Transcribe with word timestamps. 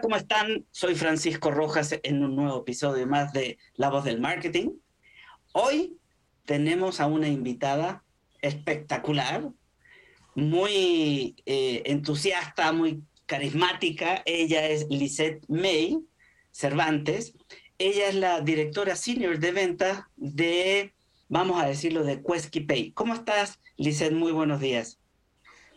¿Cómo 0.00 0.16
están? 0.16 0.66
Soy 0.70 0.94
Francisco 0.94 1.50
Rojas 1.50 1.98
en 2.02 2.24
un 2.24 2.36
nuevo 2.36 2.60
episodio 2.60 3.06
más 3.06 3.32
de 3.32 3.58
La 3.74 3.90
Voz 3.90 4.04
del 4.04 4.20
Marketing. 4.20 4.70
Hoy 5.52 5.96
tenemos 6.44 7.00
a 7.00 7.06
una 7.06 7.28
invitada 7.28 8.04
espectacular, 8.40 9.48
muy 10.34 11.36
eh, 11.46 11.82
entusiasta, 11.86 12.72
muy 12.72 13.02
carismática. 13.26 14.22
Ella 14.24 14.66
es 14.68 14.86
Lisette 14.88 15.44
May 15.48 15.98
Cervantes. 16.50 17.34
Ella 17.78 18.08
es 18.08 18.14
la 18.14 18.40
directora 18.40 18.94
senior 18.96 19.38
de 19.38 19.52
venta 19.52 20.10
de, 20.16 20.94
vamos 21.28 21.62
a 21.62 21.66
decirlo, 21.66 22.04
de 22.04 22.22
Quesky 22.22 22.60
Pay. 22.60 22.92
¿Cómo 22.92 23.14
estás, 23.14 23.58
Lisette? 23.76 24.12
Muy 24.12 24.32
buenos 24.32 24.60
días. 24.60 24.98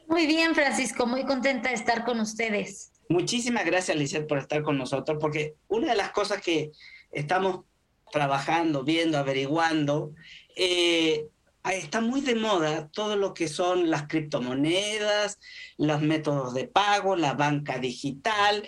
Muy 0.07 0.27
bien, 0.27 0.53
Francisco, 0.53 1.07
muy 1.07 1.25
contenta 1.25 1.69
de 1.69 1.75
estar 1.75 2.03
con 2.03 2.19
ustedes. 2.19 2.90
Muchísimas 3.11 3.65
gracias, 3.65 3.97
Lizeth, 3.97 4.25
por 4.25 4.37
estar 4.37 4.63
con 4.63 4.77
nosotros, 4.77 5.17
porque 5.19 5.55
una 5.67 5.89
de 5.89 5.97
las 5.97 6.11
cosas 6.11 6.41
que 6.41 6.71
estamos 7.11 7.65
trabajando, 8.09 8.85
viendo, 8.85 9.17
averiguando, 9.17 10.13
eh, 10.55 11.27
está 11.65 11.99
muy 11.99 12.21
de 12.21 12.35
moda 12.35 12.87
todo 12.87 13.17
lo 13.17 13.33
que 13.33 13.49
son 13.49 13.89
las 13.89 14.07
criptomonedas, 14.07 15.39
los 15.77 16.01
métodos 16.01 16.53
de 16.53 16.69
pago, 16.69 17.17
la 17.17 17.33
banca 17.33 17.79
digital, 17.79 18.65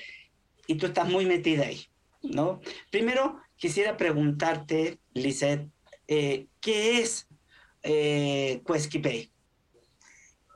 y 0.67 0.75
tú 0.75 0.87
estás 0.87 1.07
muy 1.07 1.25
metida 1.25 1.67
ahí, 1.67 1.87
¿no? 2.21 2.59
Primero, 2.91 3.39
quisiera 3.55 3.95
preguntarte, 3.95 4.99
Lizeth, 5.13 5.69
eh, 6.09 6.47
¿qué 6.59 6.99
es 6.99 7.27
eh? 7.83 8.61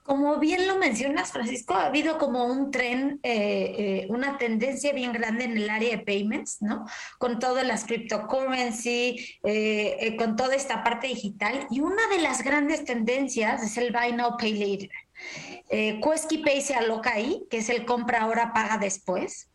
Como 0.08 0.40
bien 0.40 0.68
lo 0.68 0.78
mencionas, 0.78 1.34
Francisco, 1.34 1.74
ha 1.74 1.88
habido 1.88 2.18
como 2.18 2.46
un 2.46 2.72
tren, 2.72 3.20
eh, 3.24 3.76
eh, 3.78 4.08
una 4.08 4.38
tendencia 4.38 4.94
bien 4.94 5.12
grande 5.12 5.44
en 5.44 5.58
el 5.58 5.70
área 5.70 5.98
de 5.98 6.02
payments, 6.02 6.62
¿no? 6.62 6.86
Con 7.18 7.40
todas 7.40 7.68
las 7.68 7.84
cryptocurrency, 7.84 9.38
eh, 9.44 9.98
eh, 10.00 10.16
con 10.16 10.38
toda 10.38 10.56
esta 10.56 10.82
parte 10.82 11.08
digital. 11.08 11.68
Y 11.70 11.82
una 11.82 12.08
de 12.08 12.20
las 12.20 12.42
grandes 12.42 12.86
tendencias 12.86 13.62
es 13.62 13.76
el 13.78 13.92
Buy 13.92 14.14
Now, 14.14 14.38
Pay 14.38 14.54
Later. 14.54 14.90
Eh, 15.70 16.00
Quesky 16.02 16.38
Pay 16.38 16.62
se 16.62 16.76
aloca 16.76 17.12
ahí, 17.12 17.46
que 17.50 17.58
es 17.58 17.68
el 17.68 17.86
compra 17.86 18.22
ahora, 18.22 18.54
paga 18.54 18.78
después. 18.78 19.50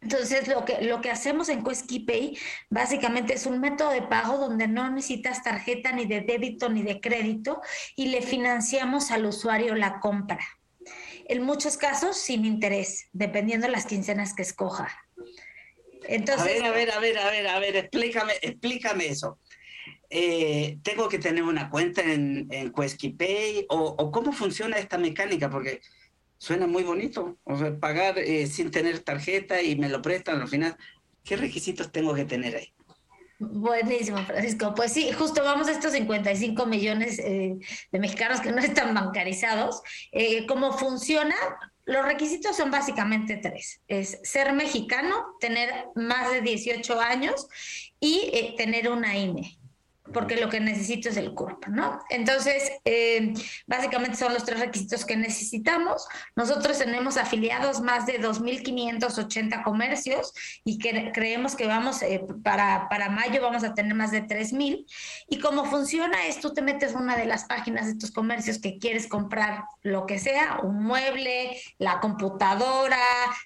Entonces, 0.00 0.46
lo 0.46 0.64
que, 0.64 0.80
lo 0.82 1.00
que 1.00 1.10
hacemos 1.10 1.48
en 1.48 1.64
Quesky 1.64 2.00
Pay 2.00 2.38
básicamente 2.70 3.34
es 3.34 3.46
un 3.46 3.60
método 3.60 3.90
de 3.90 4.02
pago 4.02 4.38
donde 4.38 4.68
no 4.68 4.88
necesitas 4.90 5.42
tarjeta 5.42 5.92
ni 5.92 6.06
de 6.06 6.20
débito 6.20 6.68
ni 6.68 6.82
de 6.82 7.00
crédito 7.00 7.60
y 7.96 8.06
le 8.06 8.22
financiamos 8.22 9.10
al 9.10 9.26
usuario 9.26 9.74
la 9.74 9.98
compra. 9.98 10.38
En 11.24 11.42
muchos 11.42 11.76
casos 11.76 12.16
sin 12.16 12.44
interés, 12.44 13.08
dependiendo 13.12 13.66
de 13.66 13.72
las 13.72 13.86
quincenas 13.86 14.34
que 14.34 14.42
escoja. 14.42 15.04
Entonces, 16.04 16.62
a 16.62 16.70
ver, 16.70 16.70
a 16.70 16.70
ver, 16.70 16.90
a 16.90 17.00
ver, 17.00 17.18
a 17.18 17.30
ver, 17.30 17.48
a 17.48 17.58
ver, 17.58 17.76
explícame, 17.76 18.34
explícame 18.40 19.08
eso. 19.08 19.38
Eh, 20.10 20.78
¿Tengo 20.82 21.08
que 21.08 21.18
tener 21.18 21.42
una 21.42 21.68
cuenta 21.68 22.02
en, 22.02 22.46
en 22.50 22.72
o 23.68 24.10
cómo 24.10 24.32
funciona 24.32 24.78
esta 24.78 24.96
mecánica? 24.96 25.50
Porque 25.50 25.80
suena 26.38 26.66
muy 26.66 26.82
bonito. 26.84 27.38
O 27.44 27.58
sea, 27.58 27.78
pagar 27.78 28.18
eh, 28.18 28.46
sin 28.46 28.70
tener 28.70 29.00
tarjeta 29.00 29.60
y 29.62 29.76
me 29.76 29.88
lo 29.88 30.00
prestan 30.00 30.40
al 30.40 30.48
final. 30.48 30.76
¿Qué 31.24 31.36
requisitos 31.36 31.92
tengo 31.92 32.14
que 32.14 32.24
tener 32.24 32.56
ahí? 32.56 32.72
Buenísimo, 33.40 34.18
Francisco. 34.24 34.74
Pues 34.74 34.92
sí, 34.92 35.12
justo 35.12 35.44
vamos 35.44 35.68
a 35.68 35.72
estos 35.72 35.92
55 35.92 36.66
millones 36.66 37.20
eh, 37.20 37.56
de 37.92 37.98
mexicanos 37.98 38.40
que 38.40 38.50
no 38.50 38.58
están 38.62 38.94
bancarizados. 38.94 39.80
Eh, 40.10 40.44
¿Cómo 40.46 40.72
funciona? 40.72 41.36
Los 41.84 42.04
requisitos 42.04 42.56
son 42.56 42.70
básicamente 42.70 43.36
tres. 43.36 43.80
Es 43.86 44.18
ser 44.24 44.52
mexicano, 44.52 45.36
tener 45.40 45.70
más 45.94 46.32
de 46.32 46.40
18 46.40 47.00
años 47.00 47.48
y 48.00 48.28
eh, 48.32 48.54
tener 48.56 48.90
una 48.90 49.16
INE 49.16 49.56
porque 50.12 50.36
lo 50.36 50.48
que 50.48 50.60
necesito 50.60 51.08
es 51.08 51.16
el 51.16 51.34
CURP, 51.34 51.66
¿no? 51.68 52.00
Entonces, 52.10 52.72
eh, 52.84 53.34
básicamente 53.66 54.16
son 54.16 54.32
los 54.32 54.44
tres 54.44 54.60
requisitos 54.60 55.04
que 55.04 55.16
necesitamos. 55.16 56.06
Nosotros 56.36 56.78
tenemos 56.78 57.16
afiliados 57.16 57.80
más 57.80 58.06
de 58.06 58.20
2.580 58.20 59.62
comercios 59.62 60.32
y 60.64 60.78
creemos 60.78 61.56
que 61.56 61.66
vamos, 61.66 62.02
eh, 62.02 62.24
para, 62.42 62.88
para 62.88 63.10
mayo 63.10 63.42
vamos 63.42 63.64
a 63.64 63.74
tener 63.74 63.94
más 63.94 64.10
de 64.10 64.26
3.000. 64.26 64.86
Y 65.28 65.38
cómo 65.40 65.64
funciona 65.64 66.26
es, 66.26 66.40
tú 66.40 66.52
te 66.54 66.62
metes 66.62 66.94
una 66.94 67.16
de 67.16 67.26
las 67.26 67.44
páginas 67.44 67.86
de 67.86 67.92
estos 67.92 68.10
comercios 68.10 68.58
que 68.58 68.78
quieres 68.78 69.06
comprar 69.06 69.64
lo 69.82 70.06
que 70.06 70.18
sea, 70.18 70.60
un 70.62 70.82
mueble, 70.82 71.60
la 71.78 72.00
computadora, 72.00 72.98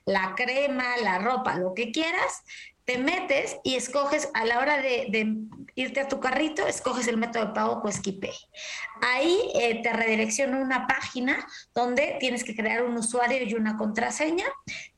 la 0.05 0.35
crema, 0.37 0.97
la 1.03 1.19
ropa, 1.19 1.57
lo 1.57 1.75
que 1.75 1.93
quieras, 1.93 2.43
te 2.85 2.99
metes 2.99 3.57
y 3.63 3.77
escoges 3.77 4.29
a 4.35 4.45
la 4.45 4.59
hora 4.59 4.79
de, 4.79 5.37
irte 5.75 6.01
a 6.01 6.09
tu 6.09 6.21
carrito, 6.21 6.67
escoges 6.67 7.07
el 7.09 7.17
método 7.17 7.47
de 7.47 7.53
pago 7.53 7.83
Quesky 7.83 8.13
Pay. 8.13 8.35
Ahí 9.01 9.39
eh, 9.55 9.81
te 9.83 9.93
redirecciona 9.93 10.59
una 10.59 10.87
página 10.87 11.47
donde 11.75 12.17
tienes 12.21 12.45
que 12.45 12.55
crear 12.55 12.83
un 12.83 12.97
usuario 12.97 13.43
y 13.43 13.55
una 13.55 13.77
contraseña. 13.77 14.47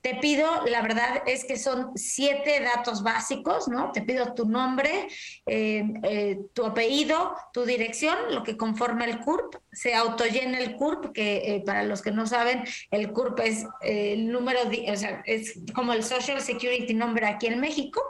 Te 0.05 0.17
pido, 0.17 0.67
la 0.67 0.83
verdad 0.83 1.23
es 1.25 1.47
que 1.47 1.57
son 1.57 1.93
siete 1.97 2.61
datos 2.61 3.03
básicos, 3.03 3.69
¿no? 3.69 3.91
Te 3.91 4.03
pido 4.03 4.35
tu 4.35 4.45
nombre, 4.45 5.09
eh, 5.47 5.83
eh, 6.03 6.41
tu 6.53 6.67
apellido, 6.67 7.35
tu 7.55 7.65
dirección, 7.65 8.15
lo 8.29 8.43
que 8.43 8.59
conforma 8.59 9.07
el 9.07 9.21
CURP. 9.21 9.55
Se 9.73 9.95
autollena 9.95 10.59
el 10.59 10.77
CURP, 10.77 11.15
que 11.15 11.63
para 11.65 11.85
los 11.85 12.03
que 12.03 12.11
no 12.11 12.27
saben, 12.27 12.65
el 12.91 13.13
CURP 13.13 13.41
es 13.41 13.67
el 13.81 14.31
número, 14.31 14.59
o 14.93 14.97
sea, 14.97 15.23
es 15.25 15.59
como 15.75 15.95
el 15.95 16.05
Social 16.05 16.43
Security 16.43 16.93
Number 16.93 17.25
aquí 17.25 17.47
en 17.47 17.59
México. 17.59 18.03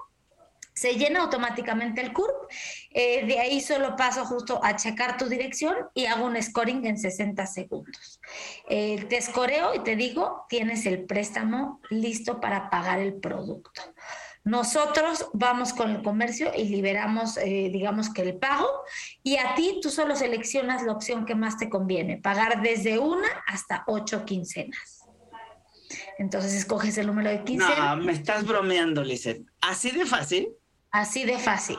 Se 0.75 0.95
llena 0.95 1.21
automáticamente 1.21 2.01
el 2.01 2.13
CURP. 2.13 2.51
Eh, 2.91 3.27
de 3.27 3.39
ahí 3.39 3.61
solo 3.61 3.97
paso 3.97 4.25
justo 4.25 4.61
a 4.63 4.77
checar 4.77 5.17
tu 5.17 5.27
dirección 5.27 5.77
y 5.95 6.07
hago 6.07 6.27
un 6.27 6.41
scoring 6.43 6.85
en 6.87 6.99
60 6.99 7.47
segundos. 7.47 8.21
Eh, 8.69 9.05
te 9.09 9.17
escoreo 9.17 9.75
y 9.75 9.81
te 9.81 9.97
digo, 9.97 10.47
tienes 10.49 10.85
el 10.87 11.05
préstamo 11.05 11.81
listo 11.91 12.41
para 12.41 12.71
pagar 12.71 12.99
el 12.99 13.15
producto. 13.15 13.81
Nosotros 14.45 15.31
vamos 15.33 15.73
con 15.73 15.91
el 15.91 16.03
comercio 16.03 16.53
y 16.55 16.65
liberamos, 16.65 17.39
eh, 17.39 17.71
digamos 17.73 18.13
que 18.13 18.21
el 18.21 18.37
pago, 18.37 18.69
y 19.23 19.39
a 19.39 19.55
ti 19.55 19.79
tú 19.81 19.91
solo 19.91 20.17
seleccionas 20.17 20.83
la 20.83 20.93
opción 20.93 21.25
que 21.25 21.35
más 21.35 21.57
te 21.57 21.71
conviene, 21.71 22.19
pagar 22.19 22.61
desde 22.61 22.99
una 22.99 23.29
hasta 23.47 23.85
ocho 23.87 24.27
quincenas. 24.27 25.01
Entonces 26.19 26.53
escoges 26.53 26.99
el 26.99 27.07
número 27.07 27.31
de 27.31 27.43
quincena. 27.43 27.97
No, 27.97 28.03
me 28.03 28.13
estás 28.13 28.47
bromeando, 28.47 29.03
Lizeth. 29.03 29.47
¿Así 29.63 29.91
de 29.93 30.05
fácil? 30.05 30.49
Así 30.95 31.25
de 31.25 31.41
fácil. 31.41 31.77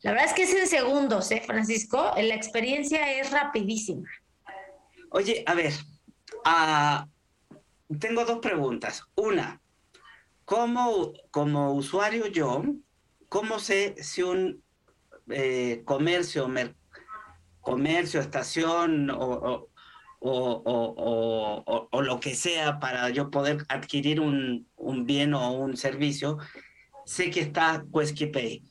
La 0.00 0.12
verdad 0.12 0.28
es 0.28 0.32
que 0.32 0.44
es 0.44 0.54
en 0.54 0.66
segundos, 0.66 1.30
¿eh, 1.30 1.42
Francisco? 1.44 2.10
La 2.16 2.34
experiencia 2.34 3.12
es 3.20 3.30
rapidísima. 3.30 4.08
Oye, 5.10 5.44
a 5.46 5.54
ver, 5.54 5.74
uh, 6.46 7.96
tengo 7.98 8.24
dos 8.24 8.38
preguntas. 8.38 9.04
Una, 9.14 9.60
¿cómo 10.46 11.12
como 11.30 11.74
usuario 11.74 12.28
yo, 12.28 12.64
cómo 13.28 13.58
sé 13.58 13.94
si 14.02 14.22
un 14.22 14.64
eh, 15.28 15.82
comercio, 15.84 16.48
mer 16.48 16.74
comercio, 17.60 18.20
estación 18.20 19.10
o, 19.10 19.68
o, 20.18 20.62
o, 20.64 21.88
o, 21.90 22.02
lo 22.02 22.20
que 22.20 22.34
sea 22.34 22.80
para 22.80 23.10
yo 23.10 23.30
poder 23.30 23.66
adquirir 23.68 24.18
un, 24.18 24.66
un 24.76 25.04
bien 25.04 25.34
o 25.34 25.52
un 25.52 25.76
servicio, 25.76 26.38
sé 27.10 27.28
que 27.30 27.40
está 27.40 27.84
Quesky 27.92 28.26
Pay. 28.26 28.62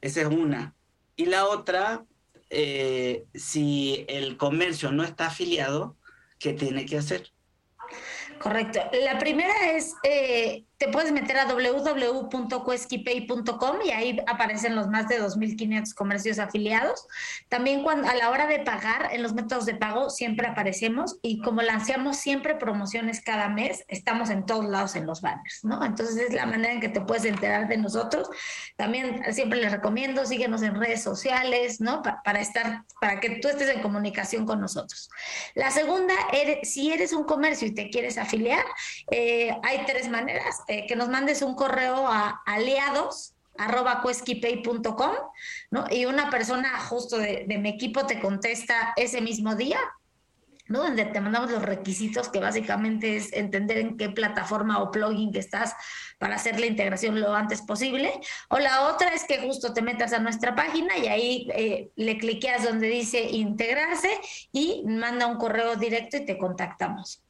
Esa 0.00 0.22
es 0.22 0.26
una. 0.28 0.74
Y 1.14 1.26
la 1.26 1.46
otra, 1.46 2.06
eh, 2.48 3.26
si 3.34 4.06
el 4.08 4.38
comercio 4.38 4.90
no 4.92 5.04
está 5.04 5.26
afiliado, 5.26 5.98
¿qué 6.38 6.54
tiene 6.54 6.86
que 6.86 6.96
hacer? 6.96 7.30
Correcto. 8.38 8.80
La 9.04 9.18
primera 9.18 9.72
es 9.72 9.94
eh, 10.04 10.64
te 10.80 10.88
puedes 10.88 11.12
meter 11.12 11.36
a 11.36 11.44
www.cueskipay.com 11.44 13.76
y 13.84 13.90
ahí 13.90 14.18
aparecen 14.26 14.74
los 14.74 14.88
más 14.88 15.06
de 15.08 15.20
2.500 15.20 15.92
comercios 15.92 16.38
afiliados. 16.38 17.06
También 17.50 17.82
cuando, 17.82 18.08
a 18.08 18.14
la 18.14 18.30
hora 18.30 18.46
de 18.46 18.60
pagar, 18.60 19.10
en 19.12 19.22
los 19.22 19.34
métodos 19.34 19.66
de 19.66 19.74
pago 19.74 20.08
siempre 20.08 20.46
aparecemos 20.46 21.18
y 21.20 21.42
como 21.42 21.60
lanzamos 21.60 22.16
siempre 22.16 22.54
promociones 22.54 23.20
cada 23.20 23.50
mes, 23.50 23.84
estamos 23.88 24.30
en 24.30 24.46
todos 24.46 24.64
lados 24.64 24.96
en 24.96 25.04
los 25.04 25.20
banners, 25.20 25.62
¿no? 25.64 25.84
Entonces 25.84 26.16
es 26.16 26.32
la 26.32 26.46
manera 26.46 26.72
en 26.72 26.80
que 26.80 26.88
te 26.88 27.02
puedes 27.02 27.26
enterar 27.26 27.68
de 27.68 27.76
nosotros. 27.76 28.30
También 28.76 29.22
siempre 29.34 29.60
les 29.60 29.72
recomiendo, 29.72 30.24
síguenos 30.24 30.62
en 30.62 30.76
redes 30.76 31.02
sociales, 31.02 31.82
¿no? 31.82 32.00
para 32.24 32.40
estar, 32.40 32.84
para 33.02 33.20
que 33.20 33.40
tú 33.40 33.48
estés 33.48 33.68
en 33.68 33.82
comunicación 33.82 34.46
con 34.46 34.62
nosotros. 34.62 35.10
La 35.54 35.70
segunda, 35.70 36.14
si 36.62 36.90
eres 36.90 37.12
un 37.12 37.24
comercio 37.24 37.68
y 37.68 37.72
te 37.72 37.90
quieres 37.90 38.16
afiliar, 38.16 38.64
eh, 39.10 39.54
hay 39.62 39.84
tres 39.84 40.08
maneras 40.08 40.62
eh, 40.70 40.86
que 40.86 40.94
nos 40.94 41.08
mandes 41.08 41.42
un 41.42 41.56
correo 41.56 42.06
a 42.06 42.42
aliados 42.46 43.34
arroba 43.58 44.04
¿no? 45.72 45.84
Y 45.90 46.04
una 46.04 46.30
persona 46.30 46.78
justo 46.78 47.18
de, 47.18 47.44
mi 47.58 47.70
equipo 47.70 48.06
te 48.06 48.20
contesta 48.20 48.92
ese 48.96 49.20
mismo 49.20 49.56
día, 49.56 49.80
¿no? 50.68 50.84
Donde 50.84 51.06
te 51.06 51.20
mandamos 51.20 51.50
los 51.50 51.62
requisitos, 51.62 52.28
que 52.28 52.38
básicamente 52.38 53.16
es 53.16 53.32
entender 53.32 53.78
en 53.78 53.96
qué 53.96 54.10
plataforma 54.10 54.80
o 54.80 54.92
plugin 54.92 55.32
que 55.32 55.40
estás 55.40 55.74
para 56.20 56.36
hacer 56.36 56.60
la 56.60 56.66
integración 56.66 57.20
lo 57.20 57.34
antes 57.34 57.62
posible. 57.62 58.12
O 58.48 58.60
la 58.60 58.82
otra 58.82 59.12
es 59.12 59.24
que 59.24 59.38
justo 59.40 59.74
te 59.74 59.82
metas 59.82 60.12
a 60.12 60.20
nuestra 60.20 60.54
página 60.54 60.96
y 60.98 61.08
ahí 61.08 61.48
eh, 61.52 61.90
le 61.96 62.16
cliqueas 62.16 62.62
donde 62.62 62.86
dice 62.86 63.22
integrarse 63.22 64.20
y 64.52 64.84
manda 64.86 65.26
un 65.26 65.36
correo 65.36 65.74
directo 65.74 66.16
y 66.16 66.24
te 66.24 66.38
contactamos. 66.38 67.24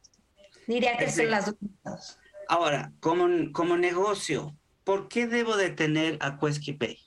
Diría 0.67 0.95
que 0.95 1.11
son 1.11 1.31
las 1.31 1.47
dos. 1.83 2.20
Ahora, 2.51 2.91
como, 2.99 3.29
como 3.53 3.77
negocio, 3.77 4.57
¿por 4.83 5.07
qué 5.07 5.25
debo 5.25 5.55
de 5.55 5.69
tener 5.69 6.17
a 6.19 6.37
Pay? 6.37 6.97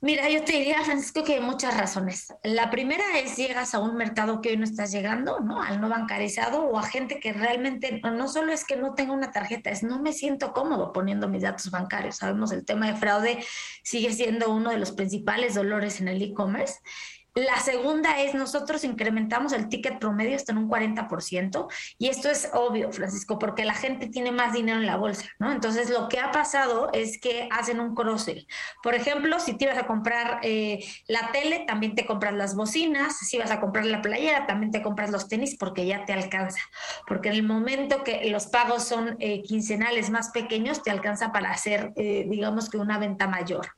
Mira, 0.00 0.28
yo 0.28 0.42
te 0.42 0.54
diría, 0.54 0.82
Francisco, 0.82 1.22
que 1.22 1.34
hay 1.34 1.40
muchas 1.40 1.76
razones. 1.76 2.34
La 2.42 2.68
primera 2.68 3.04
es 3.16 3.36
llegas 3.36 3.72
a 3.76 3.78
un 3.78 3.94
mercado 3.94 4.40
que 4.40 4.48
hoy 4.48 4.56
no 4.56 4.64
estás 4.64 4.90
llegando, 4.90 5.38
¿no? 5.38 5.62
Al 5.62 5.80
no 5.80 5.88
bancarizado 5.88 6.64
o 6.64 6.80
a 6.80 6.82
gente 6.82 7.20
que 7.20 7.32
realmente 7.32 8.00
no 8.02 8.26
solo 8.26 8.52
es 8.52 8.64
que 8.64 8.74
no 8.74 8.94
tenga 8.94 9.12
una 9.12 9.30
tarjeta, 9.30 9.70
es 9.70 9.84
no 9.84 10.02
me 10.02 10.12
siento 10.12 10.52
cómodo 10.52 10.92
poniendo 10.92 11.28
mis 11.28 11.42
datos 11.42 11.70
bancarios. 11.70 12.16
Sabemos 12.16 12.50
el 12.50 12.64
tema 12.64 12.88
de 12.88 12.96
fraude 12.96 13.38
sigue 13.84 14.12
siendo 14.12 14.52
uno 14.52 14.70
de 14.70 14.78
los 14.78 14.90
principales 14.90 15.54
dolores 15.54 16.00
en 16.00 16.08
el 16.08 16.20
e-commerce 16.20 16.80
la 17.34 17.58
segunda 17.60 18.20
es 18.20 18.34
nosotros 18.34 18.84
incrementamos 18.84 19.52
el 19.52 19.68
ticket 19.68 19.98
promedio 19.98 20.36
hasta 20.36 20.52
en 20.52 20.58
un 20.58 20.68
40% 20.68 21.66
y 21.98 22.08
esto 22.08 22.28
es 22.28 22.50
obvio, 22.52 22.92
Francisco, 22.92 23.38
porque 23.38 23.64
la 23.64 23.74
gente 23.74 24.08
tiene 24.08 24.32
más 24.32 24.52
dinero 24.52 24.80
en 24.80 24.86
la 24.86 24.96
bolsa, 24.96 25.26
¿no? 25.38 25.52
Entonces 25.52 25.90
lo 25.90 26.08
que 26.08 26.18
ha 26.18 26.32
pasado 26.32 26.90
es 26.92 27.20
que 27.20 27.48
hacen 27.50 27.80
un 27.80 27.94
cross 27.94 28.30
Por 28.82 28.94
ejemplo, 28.94 29.38
si 29.38 29.56
te 29.56 29.64
ibas 29.64 29.78
a 29.78 29.86
comprar 29.86 30.40
eh, 30.42 30.84
la 31.06 31.30
tele, 31.32 31.64
también 31.66 31.94
te 31.94 32.06
compras 32.06 32.34
las 32.34 32.54
bocinas, 32.54 33.18
si 33.18 33.38
vas 33.38 33.50
a 33.50 33.60
comprar 33.60 33.86
la 33.86 34.02
playera, 34.02 34.46
también 34.46 34.72
te 34.72 34.82
compras 34.82 35.10
los 35.10 35.28
tenis 35.28 35.56
porque 35.58 35.86
ya 35.86 36.04
te 36.04 36.12
alcanza, 36.12 36.60
porque 37.06 37.28
en 37.28 37.36
el 37.36 37.42
momento 37.42 38.02
que 38.04 38.28
los 38.30 38.46
pagos 38.46 38.84
son 38.84 39.16
eh, 39.20 39.42
quincenales 39.42 40.10
más 40.10 40.30
pequeños, 40.30 40.82
te 40.82 40.90
alcanza 40.90 41.32
para 41.32 41.50
hacer, 41.50 41.92
eh, 41.96 42.26
digamos 42.28 42.70
que 42.70 42.78
una 42.78 42.98
venta 42.98 43.26
mayor. 43.26 43.68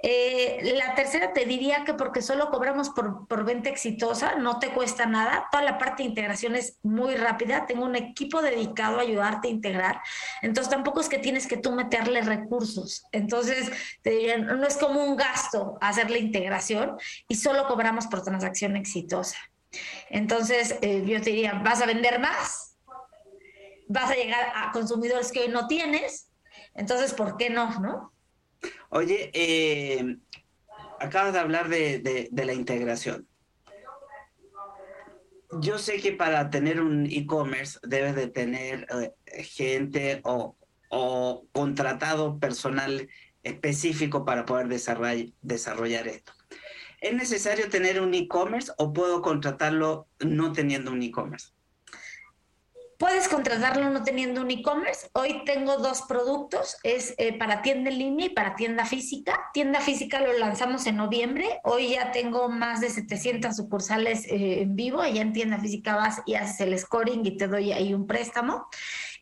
Eh, 0.00 0.74
la 0.76 0.94
tercera 0.94 1.32
te 1.32 1.44
diría 1.44 1.84
que 1.84 1.92
porque 1.92 2.22
solo 2.22 2.50
cobramos 2.50 2.90
por, 2.90 3.44
venta 3.44 3.68
exitosa, 3.68 4.36
no 4.36 4.58
te 4.58 4.70
cuesta 4.70 5.06
nada. 5.06 5.48
Toda 5.50 5.64
la 5.64 5.78
parte 5.78 6.02
de 6.02 6.10
integración 6.10 6.54
es 6.54 6.78
muy 6.82 7.16
rápida. 7.16 7.66
Tengo 7.66 7.84
un 7.84 7.96
equipo 7.96 8.40
dedicado 8.40 8.98
a 8.98 9.02
ayudarte 9.02 9.48
a 9.48 9.50
integrar. 9.50 10.00
Entonces 10.42 10.70
tampoco 10.70 11.00
es 11.00 11.08
que 11.08 11.18
tienes 11.18 11.46
que 11.46 11.56
tú 11.56 11.72
meterle 11.72 12.22
recursos. 12.22 13.04
Entonces 13.10 13.70
te 14.02 14.10
diría, 14.10 14.38
no 14.38 14.66
es 14.66 14.76
como 14.76 15.02
un 15.02 15.16
gasto 15.16 15.78
hacer 15.80 16.10
la 16.10 16.18
integración 16.18 16.96
y 17.26 17.34
solo 17.34 17.66
cobramos 17.66 18.06
por 18.06 18.22
transacción 18.22 18.76
exitosa. 18.76 19.38
Entonces 20.10 20.78
eh, 20.80 21.02
yo 21.04 21.20
te 21.20 21.30
diría, 21.30 21.60
vas 21.64 21.82
a 21.82 21.86
vender 21.86 22.20
más, 22.20 22.76
vas 23.88 24.10
a 24.10 24.14
llegar 24.14 24.52
a 24.54 24.70
consumidores 24.70 25.32
que 25.32 25.40
hoy 25.40 25.48
no 25.48 25.66
tienes. 25.66 26.30
Entonces, 26.74 27.12
¿por 27.12 27.36
qué 27.36 27.50
no? 27.50 27.80
¿No? 27.80 28.12
Oye, 28.90 29.30
eh, 29.34 30.16
acabas 31.00 31.32
de 31.32 31.38
hablar 31.38 31.68
de, 31.68 32.28
la 32.32 32.54
integración. 32.54 33.26
Yo 35.60 35.78
sé 35.78 36.00
que 36.00 36.12
para 36.12 36.50
tener 36.50 36.80
un 36.80 37.06
e-commerce 37.06 37.78
debes 37.82 38.14
de 38.14 38.28
tener 38.28 38.86
eh, 39.26 39.42
gente 39.42 40.20
o, 40.24 40.56
contratado 41.52 42.38
personal 42.38 43.08
específico 43.42 44.24
para 44.24 44.46
poder 44.46 44.68
desarrollar, 44.68 45.26
desarrollar 45.42 46.08
esto. 46.08 46.32
¿Es 47.00 47.14
necesario 47.14 47.68
tener 47.68 48.00
un 48.00 48.14
e-commerce 48.14 48.72
o 48.78 48.92
puedo 48.92 49.22
contratarlo 49.22 50.08
no 50.18 50.52
teniendo 50.52 50.90
un 50.90 51.02
e-commerce? 51.02 51.52
Puedes 52.98 53.28
contratarlo 53.28 53.90
no 53.90 54.02
teniendo 54.02 54.40
un 54.40 54.50
e-commerce. 54.50 55.08
Hoy 55.12 55.44
tengo 55.44 55.76
dos 55.76 56.02
productos, 56.08 56.78
es 56.82 57.14
eh, 57.18 57.32
para 57.38 57.62
tienda 57.62 57.90
en 57.90 57.98
línea 57.98 58.26
y 58.26 58.30
para 58.30 58.56
tienda 58.56 58.84
física. 58.86 59.38
Tienda 59.52 59.80
física 59.80 60.20
lo 60.20 60.36
lanzamos 60.36 60.84
en 60.88 60.96
noviembre. 60.96 61.60
Hoy 61.62 61.90
ya 61.90 62.10
tengo 62.10 62.48
más 62.48 62.80
de 62.80 62.90
700 62.90 63.54
sucursales 63.54 64.26
eh, 64.26 64.62
en 64.62 64.74
vivo. 64.74 65.04
Ya 65.06 65.22
en 65.22 65.32
tienda 65.32 65.60
física 65.60 65.94
vas 65.94 66.22
y 66.26 66.34
haces 66.34 66.60
el 66.60 66.76
scoring 66.76 67.24
y 67.24 67.36
te 67.36 67.46
doy 67.46 67.70
ahí 67.70 67.94
un 67.94 68.08
préstamo. 68.08 68.66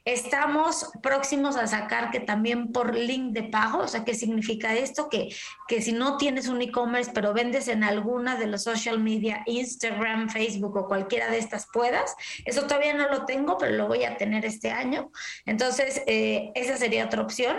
Estamos 0.07 0.89
próximos 1.03 1.57
a 1.57 1.67
sacar 1.67 2.13
que 2.13 2.21
también 2.21 2.71
por 2.71 2.95
link 2.95 3.33
de 3.33 3.43
pago, 3.43 3.79
o 3.79 3.89
sea, 3.89 4.05
¿qué 4.05 4.15
significa 4.15 4.73
esto? 4.73 5.09
Que, 5.09 5.35
que 5.67 5.83
si 5.83 5.93
no 5.93 6.17
tienes 6.17 6.47
un 6.47 6.63
e-commerce, 6.63 7.11
pero 7.13 7.35
vendes 7.35 7.67
en 7.67 7.83
alguna 7.83 8.37
de 8.37 8.47
los 8.47 8.63
social 8.63 9.01
media, 9.01 9.43
Instagram, 9.47 10.29
Facebook 10.29 10.77
o 10.77 10.87
cualquiera 10.87 11.29
de 11.29 11.39
estas 11.39 11.67
puedas. 11.73 12.15
Eso 12.45 12.63
todavía 12.69 12.95
no 12.95 13.09
lo 13.09 13.25
tengo, 13.25 13.59
pero 13.59 13.73
lo 13.73 13.89
voy 13.89 14.05
a 14.05 14.17
tener 14.17 14.45
este 14.45 14.71
año. 14.71 15.11
Entonces, 15.45 16.01
eh, 16.07 16.53
esa 16.55 16.77
sería 16.77 17.07
otra 17.07 17.23
opción. 17.23 17.57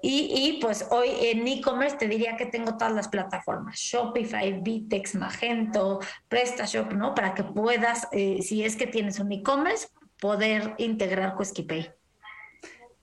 Y, 0.00 0.32
y, 0.32 0.60
pues 0.60 0.86
hoy 0.92 1.10
en 1.20 1.46
e-commerce 1.46 1.96
te 1.96 2.06
diría 2.06 2.36
que 2.36 2.46
tengo 2.46 2.76
todas 2.76 2.94
las 2.94 3.08
plataformas, 3.08 3.76
Shopify, 3.76 4.60
Vitex, 4.62 5.16
Magento, 5.16 5.98
PrestaShop, 6.28 6.92
¿no? 6.92 7.16
Para 7.16 7.34
que 7.34 7.42
puedas, 7.42 8.06
eh, 8.12 8.38
si 8.42 8.64
es 8.64 8.76
que 8.76 8.86
tienes 8.86 9.18
un 9.18 9.32
e-commerce, 9.32 9.88
poder 10.20 10.74
integrar 10.78 11.36
Quesquipay. 11.36 11.92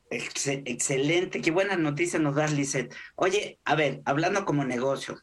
excelente, 0.09 1.41
qué 1.41 1.51
buenas 1.51 1.79
noticias 1.79 2.21
nos 2.21 2.35
das, 2.35 2.53
Lizeth. 2.53 2.93
Oye, 3.15 3.59
a 3.65 3.75
ver, 3.75 4.01
hablando 4.05 4.45
como 4.45 4.63
negocio, 4.63 5.19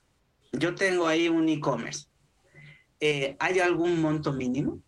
yo 0.52 0.74
tengo 0.74 1.06
ahí 1.06 1.28
un 1.28 1.48
e-commerce. 1.48 2.06
Eh, 3.00 3.36
¿Hay 3.38 3.58
algún 3.60 4.00
monto 4.00 4.32
mínimo? 4.32 4.80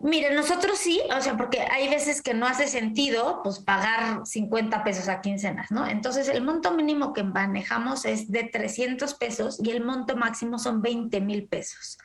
Mire, 0.00 0.32
nosotros 0.32 0.78
sí, 0.78 1.00
o 1.12 1.20
sea, 1.20 1.36
porque 1.36 1.60
hay 1.60 1.88
veces 1.88 2.22
que 2.22 2.32
no 2.32 2.46
hace 2.46 2.68
sentido 2.68 3.40
pues 3.42 3.58
pagar 3.58 4.24
50 4.24 4.84
pesos 4.84 5.08
a 5.08 5.20
quincenas, 5.20 5.72
¿no? 5.72 5.88
Entonces 5.88 6.28
el 6.28 6.40
monto 6.40 6.70
mínimo 6.70 7.12
que 7.12 7.24
manejamos 7.24 8.04
es 8.04 8.30
de 8.30 8.44
300 8.44 9.14
pesos 9.14 9.58
y 9.60 9.70
el 9.70 9.84
monto 9.84 10.16
máximo 10.16 10.60
son 10.60 10.82
20 10.82 11.20
mil 11.20 11.48
pesos. 11.48 11.98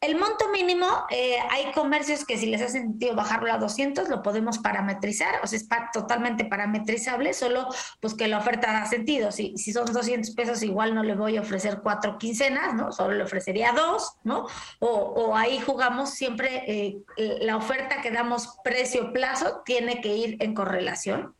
El 0.00 0.16
monto 0.16 0.48
mínimo, 0.50 0.86
eh, 1.10 1.36
hay 1.50 1.72
comercios 1.72 2.24
que 2.24 2.38
si 2.38 2.46
les 2.46 2.62
hace 2.62 2.80
sentido 2.80 3.14
bajarlo 3.14 3.52
a 3.52 3.58
200, 3.58 4.08
lo 4.08 4.22
podemos 4.22 4.58
parametrizar, 4.58 5.34
o 5.42 5.46
sea, 5.46 5.58
es 5.58 5.68
totalmente 5.92 6.46
parametrizable, 6.46 7.34
solo 7.34 7.68
pues 8.00 8.14
que 8.14 8.28
la 8.28 8.38
oferta 8.38 8.72
da 8.72 8.86
sentido. 8.86 9.30
Si, 9.30 9.54
si 9.58 9.74
son 9.74 9.92
200 9.92 10.30
pesos, 10.34 10.62
igual 10.62 10.94
no 10.94 11.02
le 11.02 11.14
voy 11.14 11.36
a 11.36 11.42
ofrecer 11.42 11.80
cuatro 11.82 12.16
quincenas, 12.16 12.74
¿no? 12.74 12.92
Solo 12.92 13.14
le 13.14 13.24
ofrecería 13.24 13.72
dos, 13.72 14.14
¿no? 14.24 14.46
O, 14.78 14.88
o 14.88 15.36
ahí 15.36 15.60
jugamos 15.60 16.08
siempre... 16.10 16.64
Eh, 16.66 17.02
la 17.40 17.56
oferta 17.56 18.00
que 18.02 18.10
damos 18.10 18.58
precio-plazo 18.64 19.62
tiene 19.64 20.00
que 20.00 20.16
ir 20.16 20.36
en 20.40 20.54
correlación. 20.54 21.34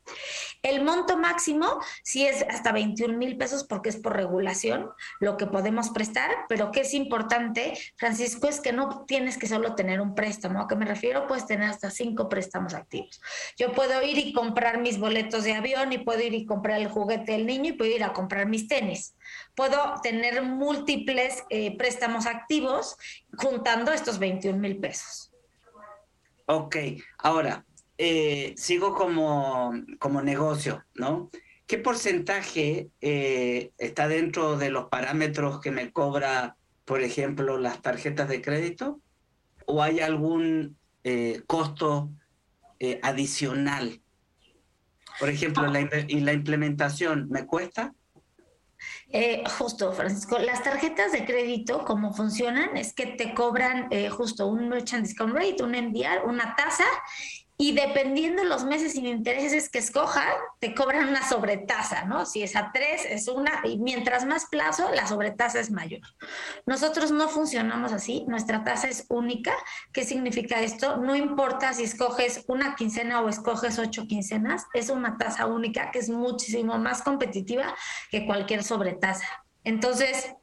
El 0.62 0.82
monto 0.82 1.16
máximo 1.16 1.80
sí 2.02 2.26
es 2.26 2.44
hasta 2.48 2.72
21 2.72 3.16
mil 3.16 3.36
pesos 3.36 3.64
porque 3.64 3.88
es 3.88 3.96
por 3.96 4.16
regulación 4.16 4.90
lo 5.20 5.36
que 5.36 5.46
podemos 5.46 5.90
prestar, 5.90 6.30
pero 6.48 6.70
que 6.72 6.80
es 6.80 6.94
importante, 6.94 7.74
Francisco, 7.96 8.48
es 8.48 8.60
que 8.60 8.72
no 8.72 9.04
tienes 9.06 9.38
que 9.38 9.46
solo 9.46 9.74
tener 9.74 10.00
un 10.00 10.14
préstamo. 10.14 10.60
¿A 10.60 10.66
qué 10.66 10.74
me 10.74 10.84
refiero? 10.84 11.26
Puedes 11.26 11.46
tener 11.46 11.70
hasta 11.70 11.90
cinco 11.90 12.28
préstamos 12.28 12.74
activos. 12.74 13.20
Yo 13.56 13.72
puedo 13.72 14.02
ir 14.02 14.18
y 14.18 14.32
comprar 14.32 14.80
mis 14.80 14.98
boletos 14.98 15.44
de 15.44 15.54
avión 15.54 15.92
y 15.92 15.98
puedo 15.98 16.20
ir 16.20 16.34
y 16.34 16.46
comprar 16.46 16.80
el 16.80 16.88
juguete 16.88 17.32
del 17.32 17.46
niño 17.46 17.70
y 17.70 17.72
puedo 17.72 17.94
ir 17.94 18.02
a 18.02 18.12
comprar 18.12 18.46
mis 18.46 18.66
tenis. 18.66 19.14
Puedo 19.54 19.94
tener 20.02 20.42
múltiples 20.42 21.44
eh, 21.50 21.76
préstamos 21.76 22.26
activos 22.26 22.96
juntando 23.36 23.92
estos 23.92 24.18
21 24.18 24.58
mil 24.58 24.78
pesos. 24.78 25.30
Ok, 26.48 26.76
ahora, 27.18 27.66
eh, 27.98 28.54
sigo 28.56 28.94
como, 28.94 29.72
como 29.98 30.22
negocio, 30.22 30.84
¿no? 30.94 31.28
¿Qué 31.66 31.76
porcentaje 31.76 32.88
eh, 33.00 33.72
está 33.78 34.06
dentro 34.06 34.56
de 34.56 34.70
los 34.70 34.84
parámetros 34.88 35.60
que 35.60 35.72
me 35.72 35.90
cobra, 35.90 36.56
por 36.84 37.00
ejemplo, 37.02 37.58
las 37.58 37.82
tarjetas 37.82 38.28
de 38.28 38.42
crédito? 38.42 39.00
¿O 39.66 39.82
hay 39.82 39.98
algún 39.98 40.78
eh, 41.02 41.42
costo 41.48 42.12
adicional? 43.02 44.00
Por 45.18 45.28
ejemplo, 45.28 45.66
la, 45.66 45.80
¿y 46.06 46.20
la 46.20 46.32
implementación 46.32 47.26
me 47.28 47.44
cuesta? 47.44 47.92
Eh, 49.08 49.44
justo, 49.58 49.92
Francisco, 49.92 50.38
las 50.38 50.62
tarjetas 50.62 51.12
de 51.12 51.24
crédito, 51.24 51.84
como 51.84 52.12
funcionan, 52.12 52.76
es 52.76 52.92
que 52.92 53.06
te 53.06 53.34
cobran 53.34 53.88
eh, 53.90 54.10
justo 54.10 54.46
un 54.46 54.68
merchant 54.68 55.04
discount 55.04 55.34
rate, 55.34 55.62
un 55.62 55.74
enviar, 55.74 56.24
una 56.26 56.56
tasa, 56.56 56.84
y 57.58 57.72
dependiendo 57.72 58.44
los 58.44 58.64
meses 58.64 58.92
sin 58.92 59.06
intereses 59.06 59.70
que 59.70 59.78
escojan, 59.78 60.28
te 60.60 60.74
cobran 60.74 61.08
una 61.08 61.26
sobretasa, 61.26 62.04
¿no? 62.04 62.26
Si 62.26 62.42
es 62.42 62.54
a 62.54 62.70
tres, 62.72 63.06
es 63.06 63.28
una, 63.28 63.62
y 63.64 63.78
mientras 63.78 64.26
más 64.26 64.46
plazo, 64.46 64.90
la 64.92 65.06
sobretasa 65.06 65.60
es 65.60 65.70
mayor. 65.70 66.02
Nosotros 66.66 67.10
no 67.12 67.28
funcionamos 67.28 67.92
así, 67.92 68.24
nuestra 68.28 68.62
tasa 68.62 68.88
es 68.88 69.06
única. 69.08 69.54
¿Qué 69.92 70.04
significa 70.04 70.60
esto? 70.60 70.98
No 70.98 71.16
importa 71.16 71.72
si 71.72 71.84
escoges 71.84 72.44
una 72.46 72.76
quincena 72.76 73.22
o 73.22 73.28
escoges 73.30 73.78
ocho 73.78 74.06
quincenas, 74.06 74.66
es 74.74 74.90
una 74.90 75.16
tasa 75.16 75.46
única 75.46 75.90
que 75.90 76.00
es 76.00 76.10
muchísimo 76.10 76.78
más 76.78 77.02
competitiva 77.02 77.74
que 78.10 78.26
cualquier 78.26 78.64
sobretasa. 78.64 79.26
Entonces, 79.64 80.34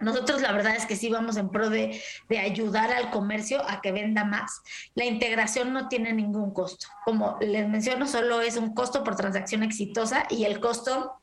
nosotros 0.00 0.42
la 0.42 0.52
verdad 0.52 0.76
es 0.76 0.86
que 0.86 0.96
sí 0.96 1.08
vamos 1.08 1.36
en 1.36 1.48
pro 1.48 1.70
de, 1.70 2.00
ayudar 2.38 2.92
al 2.92 3.10
comercio 3.10 3.62
a 3.68 3.80
que 3.80 3.92
venda 3.92 4.24
más. 4.24 4.62
La 4.94 5.04
integración 5.04 5.72
no 5.72 5.88
tiene 5.88 6.12
ningún 6.12 6.52
costo. 6.52 6.86
Como 7.04 7.38
les 7.40 7.68
menciono, 7.68 8.06
solo 8.06 8.40
es 8.40 8.56
un 8.56 8.74
costo 8.74 9.02
por 9.02 9.16
transacción 9.16 9.62
exitosa 9.62 10.26
y 10.28 10.44
el 10.44 10.60
costo 10.60 11.14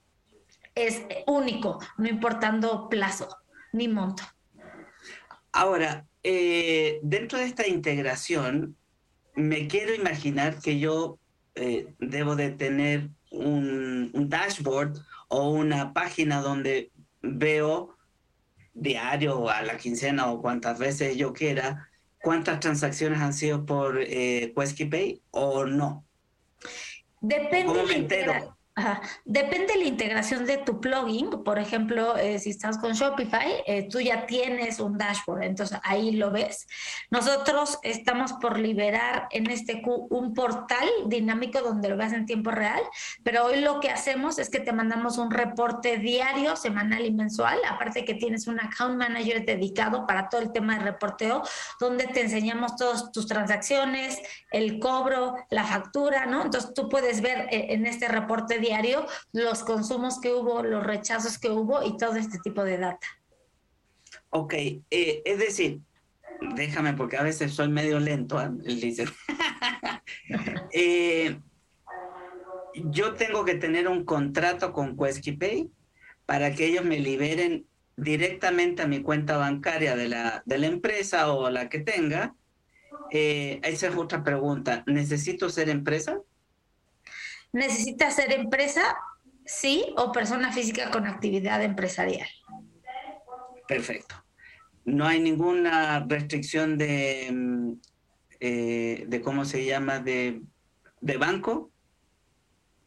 es 0.75 1.03
único, 1.27 1.80
no 1.98 2.08
importando 2.08 2.89
plazo 2.89 3.30
ni 3.74 3.88
monto. 3.88 4.24
Ahora, 5.51 6.06
eh, 6.24 7.00
dentro 7.03 7.38
de 7.38 7.46
esta 7.46 7.68
integración, 7.68 8.75
me 9.36 9.68
quiero 9.68 9.94
imaginar 9.94 10.60
que 10.60 10.80
yo 10.80 11.20
eh, 11.56 11.94
debo 12.00 12.36
de 12.36 12.51
tener 12.51 13.10
un 13.30 14.12
dashboard 14.30 14.98
o 15.27 15.50
una 15.50 15.94
página 15.94 16.42
donde 16.42 16.92
veo 17.22 17.96
diario 18.74 19.50
a 19.50 19.62
la 19.62 19.77
quincena 19.77 20.32
o 20.32 20.42
cuantas 20.42 20.80
veces 20.80 21.15
yo 21.15 21.34
quiera, 21.34 21.89
cuántas 22.22 22.60
transacciones 22.60 23.20
han 23.20 23.34
sido 23.34 23.65
por 23.65 24.00
eh, 24.01 24.53
Pay 24.56 25.22
o 25.32 25.65
no. 25.65 26.06
Depende. 27.22 27.65
¿Cómo 27.65 27.84
me 27.84 27.96
entero? 27.96 28.58
Depende 29.24 29.74
de 29.74 29.80
la 29.80 29.86
integración 29.86 30.46
de 30.46 30.58
tu 30.58 30.82
plugin. 30.82 31.30
Por 31.44 31.60
ejemplo, 31.60 32.18
eh, 32.18 32.39
si 32.39 32.50
estás 32.50 32.80
con 32.80 32.94
Shopify, 32.94 33.63
eh, 33.68 33.88
tú 33.88 34.00
ya 34.00 34.25
tienes 34.25 34.80
un 34.80 34.98
dashboard, 34.98 35.44
entonces 35.44 35.80
ahí 35.84 36.12
lo 36.12 36.32
ves. 36.32 36.68
Nosotros 37.12 37.77
estamos 37.84 38.34
por 38.34 38.58
liberar 38.58 39.27
en 39.30 39.50
este 39.51 39.82
Q 39.82 40.08
un 40.10 40.34
portal 40.34 40.88
dinámico 41.06 41.62
donde 41.62 41.89
lo 41.89 41.98
veas 41.98 42.13
en 42.13 42.25
tiempo 42.25 42.50
real, 42.50 42.82
pero 43.24 43.46
hoy 43.46 43.62
lo 43.62 43.80
que 43.80 43.92
hacemos 43.92 44.39
es 44.39 44.50
que 44.50 44.60
te 44.60 44.74
mandamos 44.74 45.20
un 45.20 45.30
reporte 45.30 45.98
diario, 45.98 46.56
semanal 46.56 47.06
y 47.06 47.12
mensual, 47.12 47.60
aparte 47.70 48.06
que 48.06 48.15
tienes 48.15 48.48
un 48.48 48.60
account 48.60 48.98
manager 48.98 49.46
dedicado 49.46 50.08
para 50.08 50.30
todo 50.30 50.42
el 50.42 50.51
tema 50.51 50.77
de 50.77 50.86
reporteo, 50.86 51.44
donde 51.80 52.08
te 52.08 52.22
enseñamos 52.22 52.75
todas 52.75 53.12
tus 53.12 53.27
transacciones, 53.27 54.20
el 54.51 54.80
cobro, 54.80 55.36
la 55.51 55.63
factura, 55.63 56.25
¿no? 56.25 56.42
Entonces 56.42 56.74
tú 56.74 56.89
puedes 56.89 57.22
ver 57.22 57.48
eh, 57.51 57.68
en 57.70 57.86
este 57.86 58.08
reporte 58.08 58.62
diario 58.63 59.05
los 59.32 59.63
consumos 59.63 60.20
que 60.20 60.34
hubo, 60.34 60.63
los 60.63 60.84
rechazos 60.84 61.38
que 61.38 61.50
hubo 61.50 61.84
y 61.84 61.98
todo 61.98 62.15
este 62.15 62.39
tipo 62.39 62.63
de 62.63 62.77
data. 62.77 63.08
Ok, 64.29 64.53
eh, 64.55 65.22
es 65.25 65.38
decir, 65.38 65.82
déjame 66.55 66.93
porque 66.93 67.17
a 67.17 67.24
veces 67.24 67.53
soy 67.53 67.67
medio 67.67 68.00
lento, 68.00 68.41
¿eh? 68.41 68.50
dice. 68.63 69.05
Eh, 70.75 71.39
yo 72.75 73.13
tengo 73.13 73.46
que 73.46 73.53
tener 73.53 73.88
un 73.88 74.03
contrato 74.03 74.74
con 74.74 74.98
Pay 74.98 75.70
para 76.25 76.53
que 76.55 76.65
ellos 76.65 76.84
me 76.84 76.98
liberen 76.98 77.67
directamente 77.96 78.82
a 78.82 78.88
mi 78.88 79.03
cuenta 79.03 79.38
bancaria 79.38 79.96
de 79.96 80.10
la, 80.10 80.41
de 80.46 80.58
la 80.58 80.65
empresa 80.65 81.32
o 81.32 81.51
la 81.51 81.70
que 81.70 81.79
tenga. 81.79 82.36
esa 83.12 83.88
es 83.88 83.96
otra 83.96 84.24
pregunta. 84.24 84.84
¿Necesito 84.88 85.50
ser 85.50 85.70
empresa? 85.70 86.20
Necesita 87.53 88.12
ser 88.12 88.33
empresa, 88.33 88.98
sí, 89.45 89.86
o 89.95 90.12
persona 90.12 90.51
física 90.51 90.91
con 90.91 91.07
actividad 91.07 91.63
empresarial. 91.63 92.27
Perfecto. 93.67 94.15
No 94.86 95.05
hay 95.05 95.22
ninguna 95.22 96.05
restricción 96.05 96.77
de, 96.77 97.29
mm, 97.31 97.74
eh, 98.41 99.05
de 99.07 99.22
¿cómo 99.22 99.45
se 99.45 99.63
llama?, 99.63 100.00
de, 100.00 100.41
banco. 101.17 101.72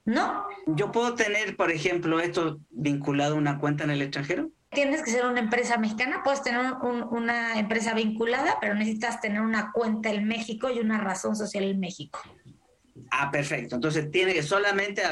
No. 0.05 0.47
¿Yo 0.67 0.93
puedo 0.93 1.15
tener, 1.15 1.57
por 1.57 1.71
ejemplo, 1.71 2.21
esto 2.21 2.59
vinculado 2.71 3.35
a 3.35 3.39
una 3.39 3.59
cuenta 3.59 3.85
en 3.85 3.91
el 3.91 4.03
extranjero? 4.03 4.51
Tienes 4.71 5.03
que 5.03 5.11
ser 5.11 5.27
una 5.27 5.41
empresa 5.41 5.79
mexicana, 5.79 6.23
puedes 6.23 6.43
tener 6.43 6.61
una 7.11 7.59
empresa 7.59 7.95
vinculada, 7.95 8.59
pero 8.61 8.75
necesitas 8.75 9.21
tener 9.21 9.41
una 9.41 9.71
cuenta 9.73 10.11
en 10.11 10.27
México 10.27 10.71
y 10.71 10.81
una 10.81 10.99
razón 10.99 11.37
social 11.37 11.65
en 11.65 11.81
México. 11.81 12.21
Ah, 13.11 13.31
perfecto. 13.31 13.75
Entonces 13.75 14.11
tiene 14.11 14.33
que 14.33 14.43
solamente, 14.43 15.03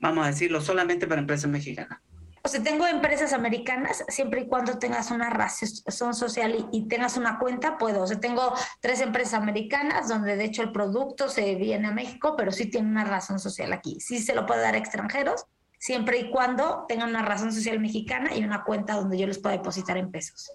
vamos 0.00 0.24
a 0.24 0.28
decirlo, 0.28 0.60
solamente 0.60 1.06
para 1.06 1.20
empresas 1.20 1.50
mexicanas. 1.50 2.00
O 2.46 2.48
sea, 2.48 2.62
tengo 2.62 2.86
empresas 2.86 3.32
americanas, 3.32 4.04
siempre 4.08 4.42
y 4.42 4.46
cuando 4.48 4.78
tengas 4.78 5.10
una 5.10 5.30
razón 5.30 6.14
social 6.14 6.68
y, 6.72 6.86
tengas 6.88 7.16
una 7.16 7.38
cuenta, 7.38 7.78
puedo. 7.78 8.02
O 8.02 8.06
sea, 8.06 8.20
tengo 8.20 8.52
tres 8.80 9.00
empresas 9.00 9.34
americanas 9.34 10.08
donde 10.08 10.36
de 10.36 10.44
hecho 10.44 10.60
el 10.60 10.70
producto 10.70 11.30
se 11.30 11.54
viene 11.54 11.88
a 11.88 11.90
México, 11.90 12.34
pero 12.36 12.52
sí 12.52 12.66
tiene 12.66 12.88
una 12.88 13.04
razón 13.04 13.38
social 13.38 13.72
aquí. 13.72 13.98
Sí 13.98 14.18
se 14.18 14.34
lo 14.34 14.44
puedo 14.44 14.60
dar 14.60 14.74
a 14.74 14.78
extranjeros, 14.78 15.46
siempre 15.78 16.18
y 16.18 16.30
cuando 16.30 16.84
tengan 16.86 17.08
una 17.08 17.22
razón 17.22 17.50
social 17.50 17.80
mexicana 17.80 18.36
y 18.36 18.44
una 18.44 18.62
cuenta 18.62 18.96
donde 18.96 19.16
yo 19.16 19.26
les 19.26 19.38
pueda 19.38 19.56
depositar 19.56 19.96
en 19.96 20.10
pesos. 20.10 20.52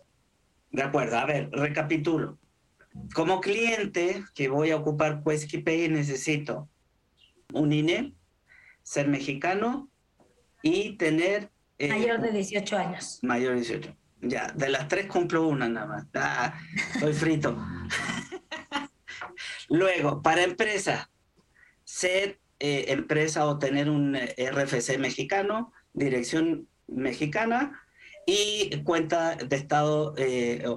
De 0.70 0.84
acuerdo, 0.84 1.18
a 1.18 1.26
ver, 1.26 1.50
recapitulo 1.52 2.38
como 3.14 3.42
cliente 3.42 4.24
que 4.34 4.50
voy 4.50 4.72
a 4.72 4.78
ocupar 4.78 5.24
Pay 5.24 5.90
necesito 5.90 6.70
un 7.54 7.74
INE, 7.74 8.14
ser 8.84 9.08
mexicano 9.08 9.90
y 10.62 10.98
tener... 10.98 11.52
Eh, 11.78 11.90
mayor 11.90 12.22
de 12.22 12.32
18 12.32 12.78
años. 12.78 13.20
Mayor 13.22 13.54
de 13.54 13.62
18. 13.62 13.96
Ya, 14.22 14.52
de 14.52 14.70
las 14.70 14.88
tres 14.88 15.08
cumplo 15.08 15.48
una 15.48 15.70
nada 15.70 15.88
más. 15.88 16.06
Ah, 16.14 16.60
estoy 16.94 17.14
frito. 17.14 17.58
Luego, 19.70 20.22
para 20.22 20.44
empresa, 20.44 21.10
ser 21.86 22.40
eh, 22.60 22.86
empresa 22.90 23.46
o 23.46 23.60
tener 23.60 23.90
un 23.90 24.16
eh, 24.16 24.36
RFC 24.52 24.98
mexicano, 25.00 25.72
dirección 25.94 26.68
mexicana 26.88 27.82
y 28.26 28.84
cuenta 28.84 29.36
de 29.36 29.56
estado 29.56 30.14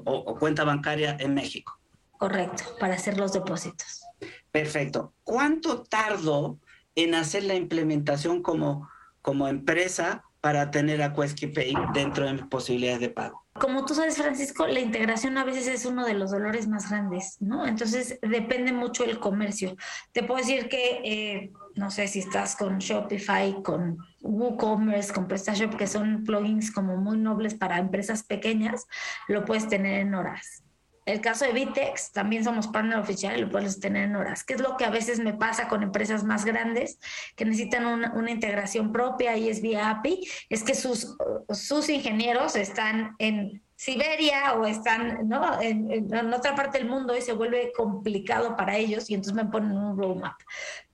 o 0.05 0.39
cuenta 0.39 0.65
bancaria 0.65 1.17
en 1.19 1.35
México. 1.35 1.82
Correcto, 2.23 2.63
para 2.79 2.95
hacer 2.95 3.19
los 3.19 3.33
depósitos. 3.33 4.07
Perfecto. 4.53 5.13
¿Cuánto 5.25 5.83
tardo 5.83 6.61
en 6.95 7.17
hacer 7.17 7.43
la 7.43 7.57
implementación 7.57 8.45
como, 8.45 8.89
como 9.23 9.49
empresa 9.49 10.23
para 10.41 10.71
tener 10.71 11.03
a 11.03 11.15
Pay 11.15 11.75
dentro 11.93 12.25
de 12.25 12.35
mis 12.35 12.45
posibilidades 12.45 13.01
de 13.01 13.09
pago? 13.09 13.45
Como 13.55 13.85
tú 13.85 13.97
sabes, 13.97 14.19
Francisco, 14.19 14.69
la 14.69 14.79
integración 14.79 15.37
a 15.37 15.43
veces 15.43 15.67
es 15.67 15.85
uno 15.85 16.07
de 16.07 16.15
los 16.15 16.31
dolores 16.31 16.69
más 16.69 16.91
grandes, 16.91 17.39
¿no? 17.41 17.67
Entonces 17.67 18.21
depende 18.23 18.73
mucho 18.73 19.03
del 19.03 19.19
comercio. 19.19 19.75
Te 20.13 20.23
puedo 20.23 20.39
decir 20.39 20.69
que, 20.69 21.01
eh, 21.05 21.53
no 21.75 21.91
sé 21.91 22.07
si 22.07 22.21
estás 22.21 22.55
con 22.55 22.79
Shopify, 22.79 23.65
con 23.65 23.99
WooCommerce, 24.21 25.13
con 25.13 25.27
PrestaShop, 25.27 25.75
que 25.75 25.89
son 25.89 26.23
plugins 26.23 26.71
como 26.71 26.97
muy 26.99 27.19
nobles 27.19 27.55
para 27.55 27.79
empresas 27.79 28.23
pequeñas, 28.23 28.87
lo 29.27 29.45
puedes 29.45 29.67
tener 29.67 29.99
en 29.99 30.15
horas. 30.15 30.62
El 31.05 31.21
caso 31.21 31.45
de 31.45 31.53
Vitex, 31.53 32.13
también 32.13 32.45
somos 32.45 32.69
partner 32.69 32.99
oficial 32.99 33.37
y 33.37 33.43
lo 33.43 33.51
puedes 33.51 33.81
tener 33.81 34.05
en 34.05 34.17
horas. 34.17 34.45
¿Qué 34.45 34.55
es 34.55 34.61
lo 34.61 34.77
que 34.77 34.85
a 34.85 34.91
veces 34.91 35.19
me 35.19 35.35
pasa 35.35 35.69
con 35.69 35.83
empresas 35.83 36.23
más 36.23 36.45
grandes 36.45 36.99
que 37.35 37.45
necesitan 37.45 37.87
una, 37.87 38.31
integración 38.31 38.93
propia 38.93 39.37
y 39.37 39.49
es 39.49 39.61
vía 39.61 39.91
API? 39.91 40.29
Es 40.49 40.63
que 40.63 40.75
sus, 40.75 41.17
sus 41.51 41.89
ingenieros 41.89 42.55
están 42.55 43.17
en 43.19 43.63
Siberia 43.75 44.55
o 44.55 44.65
están 44.65 45.29
¿no? 45.29 45.61
en, 45.61 46.33
otra 46.33 46.55
parte 46.55 46.79
del 46.79 46.89
mundo 46.89 47.17
y 47.17 47.21
se 47.21 47.33
vuelve 47.33 47.73
complicado 47.77 48.57
para 48.57 48.77
ellos 48.77 49.11
y 49.11 49.15
entonces 49.15 49.35
me 49.35 49.51
ponen 49.51 49.73
un 49.73 49.99
roadmap. 49.99 50.35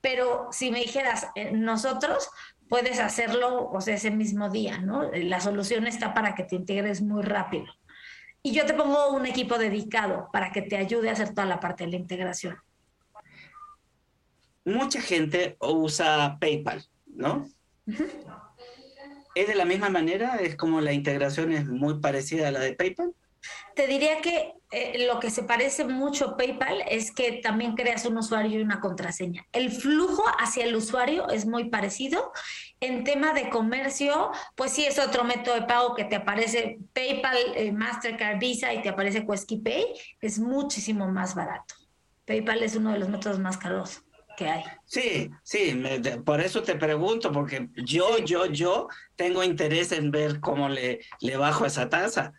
Pero 0.01 0.47
si 0.51 0.71
me 0.71 0.79
dijeras, 0.79 1.27
eh, 1.35 1.51
nosotros 1.51 2.31
puedes 2.67 2.99
hacerlo, 2.99 3.69
o 3.69 3.79
sea, 3.79 3.93
ese 3.93 4.09
mismo 4.09 4.49
día, 4.49 4.79
¿no? 4.79 5.03
La 5.11 5.39
solución 5.39 5.85
está 5.85 6.15
para 6.15 6.33
que 6.33 6.45
te 6.45 6.55
integres 6.55 7.03
muy 7.03 7.21
rápido 7.21 7.65
y 8.41 8.53
yo 8.53 8.65
te 8.65 8.73
pongo 8.73 9.11
un 9.11 9.25
equipo 9.25 9.57
dedicado 9.57 10.29
para 10.31 10.51
que 10.51 10.61
te 10.61 10.77
ayude 10.77 11.09
a 11.09 11.13
hacer 11.13 11.29
toda 11.33 11.45
la 11.45 11.59
parte 11.59 11.83
de 11.83 11.91
la 11.91 11.97
integración. 11.97 12.57
mucha 14.65 15.01
gente 15.01 15.57
usa 15.59 16.37
PayPal, 16.39 16.83
¿no? 17.07 17.49
¿Es 19.35 19.47
de 19.47 19.55
la 19.55 19.65
misma 19.65 19.89
manera? 19.89 20.35
¿Es 20.35 20.55
como 20.55 20.81
la 20.81 20.93
integración 20.93 21.51
es 21.51 21.65
muy 21.65 21.99
parecida 21.99 22.49
a 22.49 22.51
la 22.51 22.59
de 22.59 22.73
PayPal? 22.73 23.13
Te 23.75 23.87
diría 23.87 24.21
que 24.21 24.53
eh, 24.71 25.07
lo 25.07 25.19
que 25.19 25.31
se 25.31 25.43
parece 25.43 25.85
mucho 25.85 26.29
a 26.29 26.37
PayPal 26.37 26.83
es 26.87 27.11
que 27.11 27.33
también 27.41 27.75
creas 27.75 28.05
un 28.05 28.17
usuario 28.17 28.59
y 28.59 28.61
una 28.61 28.79
contraseña. 28.79 29.45
El 29.51 29.71
flujo 29.71 30.23
hacia 30.37 30.65
el 30.65 30.75
usuario 30.75 31.29
es 31.29 31.45
muy 31.45 31.69
parecido. 31.69 32.31
En 32.79 33.03
tema 33.03 33.33
de 33.33 33.49
comercio, 33.49 34.31
pues 34.55 34.71
sí 34.73 34.85
es 34.85 34.99
otro 34.99 35.23
método 35.23 35.55
de 35.55 35.63
pago 35.63 35.95
que 35.95 36.05
te 36.05 36.17
aparece 36.17 36.79
PayPal, 36.93 37.37
eh, 37.55 37.71
Mastercard, 37.71 38.39
Visa 38.39 38.73
y 38.73 38.81
te 38.81 38.89
aparece 38.89 39.25
Quesky 39.25 39.57
Pay. 39.57 39.85
Es 40.21 40.39
muchísimo 40.39 41.07
más 41.07 41.33
barato. 41.33 41.75
PayPal 42.25 42.61
es 42.61 42.75
uno 42.75 42.91
de 42.91 42.99
los 42.99 43.09
métodos 43.09 43.39
más 43.39 43.57
caros 43.57 44.03
que 44.37 44.47
hay. 44.47 44.63
Sí, 44.85 45.29
sí, 45.43 45.83
por 46.23 46.39
eso 46.39 46.61
te 46.63 46.75
pregunto, 46.75 47.31
porque 47.31 47.69
yo, 47.75 48.19
yo, 48.19 48.45
yo 48.45 48.87
tengo 49.15 49.43
interés 49.43 49.91
en 49.91 50.11
ver 50.11 50.39
cómo 50.39 50.69
le, 50.69 51.01
le 51.19 51.37
bajo 51.37 51.65
esa 51.65 51.89
tasa 51.89 52.38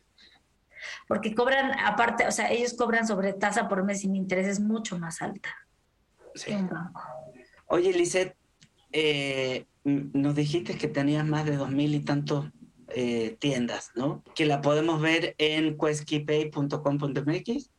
porque 1.09 1.35
cobran, 1.35 1.73
aparte, 1.81 2.27
o 2.27 2.33
sea, 2.33 2.51
ellos 2.51 2.75
cobran 2.75 3.07
sobre 3.07 3.33
tasa 3.33 3.69
por 3.69 3.85
mes 3.85 4.01
sin 4.01 4.15
intereses 4.15 4.61
mucho 4.61 4.99
más 4.99 5.23
alta 5.23 5.51
sí. 6.35 6.53
Oye, 7.67 7.93
Lisette, 7.93 8.37
eh, 8.93 9.67
nos 9.85 10.35
dijiste 10.35 10.77
que 10.77 10.89
tenías 10.89 11.25
más 11.25 11.45
de 11.45 11.57
dos 11.57 11.71
mil 11.71 11.95
y 11.95 12.01
tantos 12.01 12.47
eh, 12.89 13.37
tiendas, 13.39 13.93
¿no? 13.95 14.25
Que 14.35 14.47
la 14.47 14.61
podemos 14.61 15.01
ver 15.01 15.35
en 15.39 15.79
questkipay.com.mx. 15.79 17.71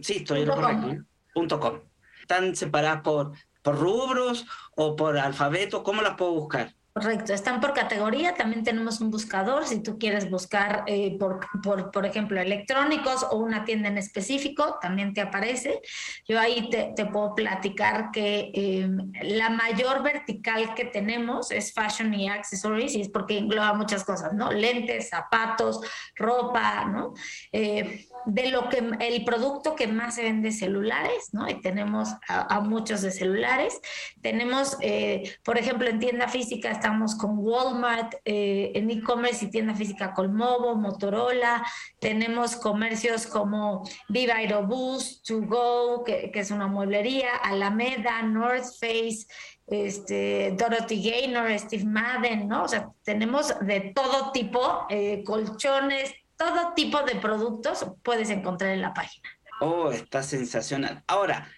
sí, 0.00 0.16
estoy 0.16 0.40
en 0.40 0.48
lo 0.48 0.54
correcto. 0.54 1.04
Punto 1.34 1.60
.com. 1.60 1.80
¿Están 2.20 2.56
separadas 2.56 3.02
por, 3.02 3.32
por 3.62 3.78
rubros 3.78 4.46
o 4.74 4.96
por 4.96 5.18
alfabeto? 5.18 5.82
¿Cómo 5.82 6.00
las 6.02 6.14
puedo 6.16 6.32
buscar? 6.32 6.74
Correcto, 6.96 7.34
están 7.34 7.60
por 7.60 7.74
categoría, 7.74 8.32
también 8.32 8.64
tenemos 8.64 9.02
un 9.02 9.10
buscador, 9.10 9.66
si 9.66 9.82
tú 9.82 9.98
quieres 9.98 10.30
buscar 10.30 10.82
eh, 10.86 11.14
por, 11.18 11.40
por, 11.62 11.90
por, 11.90 12.06
ejemplo, 12.06 12.40
electrónicos 12.40 13.22
o 13.30 13.36
una 13.36 13.66
tienda 13.66 13.90
en 13.90 13.98
específico, 13.98 14.78
también 14.80 15.12
te 15.12 15.20
aparece. 15.20 15.82
Yo 16.26 16.40
ahí 16.40 16.70
te, 16.70 16.94
puedo 17.04 17.34
platicar 17.34 18.10
que 18.12 18.50
em, 18.54 19.12
la 19.20 19.50
mayor 19.50 20.02
vertical 20.02 20.74
que 20.74 20.86
tenemos 20.86 21.50
es 21.50 21.74
fashion 21.74 22.14
y 22.14 22.30
accessories, 22.30 22.94
y 22.94 23.02
es 23.02 23.10
porque 23.10 23.36
engloba 23.36 23.74
muchas 23.74 24.02
cosas, 24.02 24.32
¿no? 24.32 24.50
Lentes, 24.50 25.10
zapatos, 25.10 25.82
ropa, 26.14 26.86
¿no? 26.86 27.12
Eh, 27.52 28.06
de 28.26 28.50
lo 28.50 28.68
que 28.68 28.82
el 29.00 29.24
producto 29.24 29.74
que 29.74 29.86
más 29.86 30.16
se 30.16 30.24
vende 30.24 30.50
celulares, 30.52 31.30
¿no? 31.32 31.48
Y 31.48 31.60
tenemos 31.60 32.10
a, 32.28 32.60
muchos 32.60 33.02
de 33.02 33.12
celulares. 33.12 33.80
Tenemos, 34.20 34.76
eh, 34.80 35.36
por 35.44 35.58
ejemplo, 35.58 35.88
en 35.88 36.00
tienda 36.00 36.28
física 36.28 36.70
estamos 36.70 37.14
con 37.14 37.38
Walmart, 37.38 38.14
eh, 38.24 38.72
en 38.74 38.90
e-commerce 38.90 39.44
y 39.44 39.50
tienda 39.50 39.74
física 39.74 40.12
con 40.12 40.34
Movo, 40.34 40.74
Motorola. 40.74 41.64
Tenemos 42.00 42.56
comercios 42.56 43.26
como 43.26 43.88
Viva 44.08 44.34
Aerobús, 44.34 45.22
To 45.22 45.42
Go, 45.42 46.04
que, 46.04 46.30
que 46.32 46.40
es 46.40 46.50
una 46.50 46.66
mueblería, 46.66 47.36
Alameda, 47.36 48.22
North 48.22 48.66
Face, 48.80 49.26
este, 49.66 50.54
Dorothy 50.56 51.02
Gaynor, 51.02 51.58
Steve 51.58 51.84
Madden, 51.84 52.48
¿no? 52.48 52.64
O 52.64 52.68
sea, 52.68 52.90
tenemos 53.02 53.54
de 53.60 53.92
todo 53.94 54.32
tipo, 54.32 54.86
eh, 54.88 55.22
colchones, 55.24 56.14
todo 56.36 56.74
tipo 56.74 57.02
de 57.02 57.16
productos 57.16 57.86
puedes 58.02 58.30
encontrar 58.30 58.72
en 58.72 58.82
la 58.82 58.94
página. 58.94 59.28
Oh, 59.60 59.90
está 59.90 60.22
sensacional. 60.22 61.02
Ahora, 61.06 61.48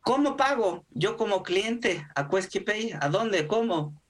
¿cómo 0.00 0.36
pago 0.36 0.84
yo 0.90 1.16
como 1.16 1.42
cliente 1.42 2.06
a 2.14 2.28
Pay? 2.28 2.92
¿A 3.00 3.08
dónde? 3.08 3.46
¿Cómo? 3.46 4.00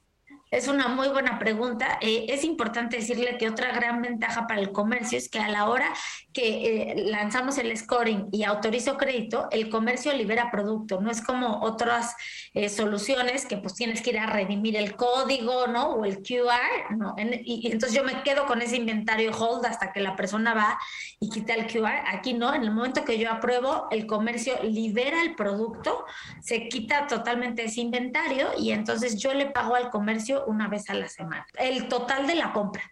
Es 0.51 0.67
una 0.67 0.87
muy 0.87 1.09
buena 1.09 1.37
pregunta. 1.37 1.99
Eh, 2.01 2.25
es 2.29 2.43
importante 2.43 2.97
decirle 2.97 3.37
que 3.37 3.47
otra 3.47 3.71
gran 3.71 4.01
ventaja 4.01 4.47
para 4.47 4.59
el 4.59 4.71
comercio 4.71 5.17
es 5.17 5.29
que 5.29 5.37
a 5.37 5.47
la 5.47 5.69
hora 5.69 5.93
que 6.33 6.91
eh, 6.91 7.03
lanzamos 7.05 7.59
el 7.59 7.75
scoring 7.77 8.29
y 8.31 8.43
autorizo 8.43 8.97
crédito, 8.97 9.47
el 9.51 9.69
comercio 9.69 10.11
libera 10.13 10.49
producto. 10.49 11.01
No 11.01 11.11
es 11.11 11.21
como 11.21 11.61
otras 11.61 12.15
eh, 12.55 12.67
soluciones 12.69 13.45
que 13.45 13.57
pues 13.57 13.75
tienes 13.75 14.01
que 14.01 14.09
ir 14.09 14.17
a 14.17 14.25
redimir 14.25 14.75
el 14.75 14.95
código, 14.95 15.67
¿no? 15.67 15.89
O 15.91 16.05
el 16.05 16.23
QR, 16.23 16.95
¿no? 16.97 17.15
y, 17.19 17.67
y, 17.67 17.71
entonces 17.71 17.95
yo 17.95 18.03
me 18.03 18.23
quedo 18.23 18.45
con 18.47 18.63
ese 18.63 18.77
inventario 18.77 19.31
hold 19.31 19.65
hasta 19.65 19.91
que 19.91 19.99
la 19.99 20.15
persona 20.15 20.55
va 20.55 20.79
y 21.19 21.29
quita 21.29 21.53
el 21.53 21.67
QR. 21.67 22.07
Aquí 22.11 22.33
no, 22.33 22.55
en 22.55 22.63
el 22.63 22.71
momento 22.71 23.05
que 23.05 23.19
yo 23.19 23.31
apruebo, 23.31 23.87
el 23.91 24.07
comercio 24.07 24.55
libera 24.63 25.21
el 25.21 25.35
producto, 25.35 26.05
se 26.41 26.67
quita 26.69 27.05
totalmente 27.05 27.65
ese 27.65 27.81
inventario 27.81 28.47
y 28.57 28.71
entonces 28.71 29.19
yo 29.19 29.33
le 29.35 29.45
pago 29.45 29.75
al 29.75 29.91
comercio 29.91 30.38
una 30.47 30.67
vez 30.67 30.89
a 30.89 30.93
la 30.93 31.07
semana. 31.07 31.45
El 31.57 31.87
total 31.87 32.27
de 32.27 32.35
la 32.35 32.53
compra. 32.53 32.83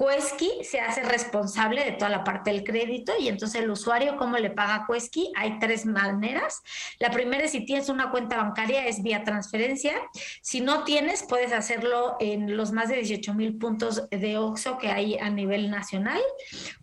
Quesky 0.00 0.64
se 0.64 0.80
hace 0.80 1.02
responsable 1.02 1.84
de 1.84 1.92
toda 1.92 2.08
la 2.08 2.24
parte 2.24 2.50
del 2.50 2.64
crédito 2.64 3.12
y 3.20 3.28
entonces 3.28 3.60
el 3.60 3.70
usuario, 3.70 4.16
¿cómo 4.16 4.38
le 4.38 4.48
paga 4.48 4.76
a 4.76 4.86
Quesky? 4.86 5.30
Hay 5.36 5.58
tres 5.58 5.84
maneras. 5.84 6.62
La 6.98 7.10
primera 7.10 7.44
es 7.44 7.50
si 7.50 7.66
tienes 7.66 7.90
una 7.90 8.10
cuenta 8.10 8.38
bancaria, 8.38 8.86
es 8.86 9.02
vía 9.02 9.24
transferencia. 9.24 9.92
Si 10.40 10.62
no 10.62 10.84
tienes, 10.84 11.24
puedes 11.28 11.52
hacerlo 11.52 12.16
en 12.18 12.56
los 12.56 12.72
más 12.72 12.88
de 12.88 12.96
18 12.96 13.34
mil 13.34 13.58
puntos 13.58 14.08
de 14.08 14.38
OXO 14.38 14.78
que 14.78 14.88
hay 14.88 15.18
a 15.18 15.28
nivel 15.28 15.70
nacional 15.70 16.22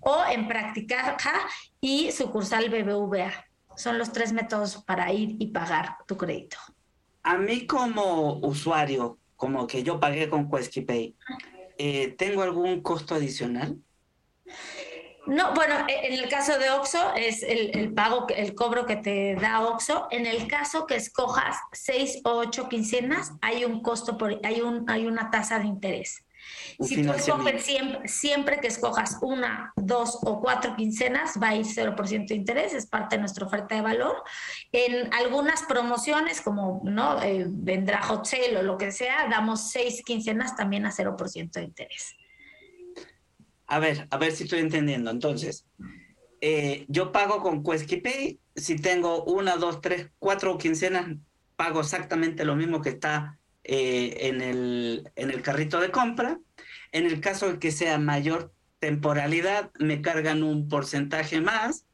o 0.02 0.24
en 0.30 0.48
Practicaja 0.48 1.34
y 1.82 2.12
sucursal 2.12 2.70
BBVA. 2.70 3.32
Son 3.76 3.98
los 3.98 4.12
tres 4.12 4.32
métodos 4.32 4.84
para 4.84 5.12
ir 5.12 5.38
y 5.40 5.48
pagar 5.48 5.98
tu 6.06 6.18
crédito. 6.18 6.58
A 7.24 7.38
mí 7.38 7.66
como 7.66 8.38
usuario, 8.38 9.18
como 9.38 9.68
que 9.68 9.84
yo 9.84 10.00
pagué 10.00 10.30
con 10.30 10.50
QuesquiPay, 10.50 11.16
eh, 11.78 12.16
¿tengo 12.18 12.42
algún 12.42 12.82
costo 12.82 13.16
adicional? 13.16 13.78
No, 15.28 15.54
bueno, 15.54 15.76
e, 15.88 16.08
en 16.08 16.14
el 16.14 16.30
caso 16.30 16.58
de 16.58 16.70
Oxo 16.72 17.14
es 17.16 17.44
el, 17.44 17.78
el, 17.78 17.94
pago, 17.94 18.28
el 18.30 18.56
cobro 18.56 18.86
que 18.86 18.96
te 18.98 19.36
da 19.36 19.62
Oxo. 19.62 20.08
En 20.10 20.26
el 20.26 20.48
caso 20.48 20.86
que 20.86 20.96
escojas 20.96 21.58
seis 21.72 22.20
o 22.24 22.32
ocho 22.32 22.68
quincenas, 22.68 23.34
hay 23.42 23.64
un 23.64 23.82
costo 23.82 24.18
por, 24.18 24.40
hay 24.44 24.62
un, 24.62 24.90
hay 24.90 25.06
una 25.06 25.30
tasa 25.32 25.60
de 25.60 25.68
interés 25.68 26.27
si 26.80 27.04
tú 27.04 27.12
escoges 27.12 27.64
siempre, 27.64 28.08
siempre 28.08 28.60
que 28.60 28.68
escojas 28.68 29.18
una, 29.22 29.74
dos 29.76 30.20
o 30.24 30.40
cuatro 30.42 30.76
quincenas, 30.76 31.40
va 31.42 31.50
a 31.50 31.56
ir 31.56 31.66
0% 31.66 32.28
de 32.28 32.36
interés, 32.36 32.74
es 32.74 32.86
parte 32.86 33.16
de 33.16 33.22
nuestra 33.22 33.46
oferta 33.46 33.76
de 33.76 33.82
valor. 33.82 34.24
En 34.72 35.14
algunas 35.14 35.64
promociones, 35.64 36.42
como 36.42 36.82
no 36.84 37.22
eh, 37.24 37.46
vendrá 37.48 38.02
Hot 38.04 38.26
Sale 38.26 38.58
o 38.58 38.64
lo 38.64 38.78
que 38.78 38.92
sea, 38.92 39.28
damos 39.30 39.72
seis 39.72 40.04
quincenas 40.06 40.56
también 40.56 40.86
a 40.86 40.92
0% 40.92 41.52
de 41.52 41.64
interés. 41.64 42.16
A 43.68 43.80
ver, 43.80 44.08
a 44.10 44.18
ver 44.18 44.32
si 44.32 44.44
estoy 44.44 44.60
entendiendo. 44.60 45.12
Entonces, 45.12 45.66
eh, 46.42 46.86
yo 46.88 47.12
pago 47.12 47.42
con 47.42 47.64
Pay, 47.64 48.40
si 48.56 48.76
tengo 48.78 49.24
una, 49.24 49.58
dos, 49.58 49.82
tres, 49.82 50.10
cuatro 50.20 50.58
quincenas, 50.58 51.08
pago 51.56 51.82
exactamente 51.82 52.46
lo 52.46 52.56
mismo 52.56 52.82
que 52.82 52.90
está 52.90 53.40
eh, 53.70 54.28
en, 54.28 54.42
el, 54.42 55.12
en 55.16 55.30
el 55.30 55.42
carrito 55.42 55.82
de 55.82 55.92
compra. 55.92 56.40
En 56.94 57.06
el 57.06 57.20
caso 57.20 57.52
de 57.52 57.60
que 57.60 57.72
sea 57.72 58.00
mayor 58.00 58.54
temporalidad, 58.80 59.72
me 59.78 60.02
cargan 60.02 60.42
un 60.42 60.70
porcentaje 60.70 61.42
más, 61.42 61.86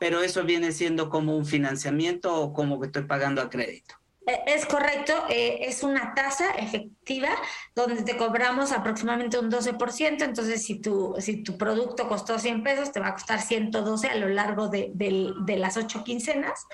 pero 0.00 0.22
eso 0.22 0.42
viene 0.42 0.72
siendo 0.72 1.08
como 1.08 1.36
un 1.36 1.46
financiamiento 1.46 2.34
o 2.34 2.52
como 2.52 2.80
que 2.80 2.86
estoy 2.86 3.04
pagando 3.04 3.40
a 3.40 3.50
crédito. 3.50 4.01
Eh, 4.24 4.40
es 4.46 4.66
correcto, 4.66 5.12
eh, 5.28 5.58
es 5.62 5.82
una 5.82 6.14
tasa 6.14 6.52
efectiva 6.52 7.30
donde 7.74 8.02
te 8.02 8.16
cobramos 8.16 8.70
aproximadamente 8.70 9.36
un 9.38 9.50
12%, 9.50 10.22
entonces 10.22 10.64
si 10.64 10.80
tu, 10.80 11.16
si 11.18 11.42
tu 11.42 11.58
producto 11.58 12.08
costó 12.08 12.38
100 12.38 12.62
pesos, 12.62 12.92
te 12.92 13.00
va 13.00 13.08
a 13.08 13.12
costar 13.14 13.40
112 13.40 14.08
a 14.08 14.14
lo 14.14 14.28
largo 14.28 14.68
de, 14.68 14.92
de, 14.94 15.56
las 15.56 15.76
ocho 15.76 16.04
quincenas. 16.04 16.66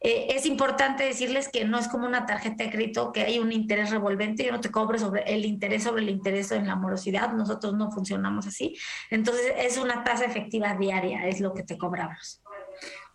Eh, 0.00 0.28
es 0.30 0.44
importante 0.44 1.04
decirles 1.04 1.48
que 1.48 1.64
no 1.64 1.78
es 1.78 1.88
como 1.88 2.06
una 2.06 2.26
tarjeta 2.26 2.64
de 2.64 2.70
crédito 2.70 3.12
que 3.12 3.22
hay 3.22 3.38
un 3.38 3.50
interés 3.50 3.90
revolvente, 3.90 4.44
yo 4.44 4.52
no 4.52 4.60
te 4.60 4.70
cobro 4.70 4.98
sobre 4.98 5.22
el 5.22 5.46
interés 5.46 5.84
sobre 5.84 6.02
el 6.02 6.10
interés 6.10 6.52
en 6.52 6.66
la 6.66 6.76
morosidad, 6.76 7.32
nosotros 7.32 7.72
no 7.74 7.90
funcionamos 7.90 8.46
así, 8.46 8.76
entonces 9.08 9.54
es 9.56 9.78
una 9.78 10.04
tasa 10.04 10.26
efectiva 10.26 10.74
diaria, 10.74 11.26
es 11.26 11.40
lo 11.40 11.54
que 11.54 11.62
te 11.62 11.78
cobramos. 11.78 12.42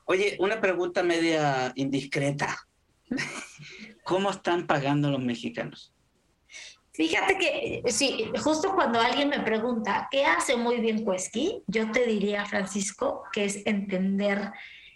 Oye, 0.06 0.38
una 0.39 0.60
pregunta 0.60 1.04
media 1.04 1.71
indiscreta. 1.76 2.67
¿Cómo 4.04 4.30
están 4.30 4.67
pagando 4.67 5.10
los 5.10 5.21
mexicanos? 5.21 5.93
Fíjate 6.93 7.38
que, 7.38 7.84
sí, 7.91 8.32
justo 8.41 8.73
cuando 8.73 9.01
alguien 9.01 9.28
me 9.28 9.41
pregunta, 9.41 10.08
¿qué 10.10 10.25
hace 10.25 10.56
muy 10.56 10.80
bien 10.80 11.04
Cuesqui? 11.04 11.62
Yo 11.67 11.91
te 11.91 12.06
diría, 12.06 12.45
Francisco, 12.45 13.23
que 13.34 13.43
es 13.45 13.65
entender 13.65 14.54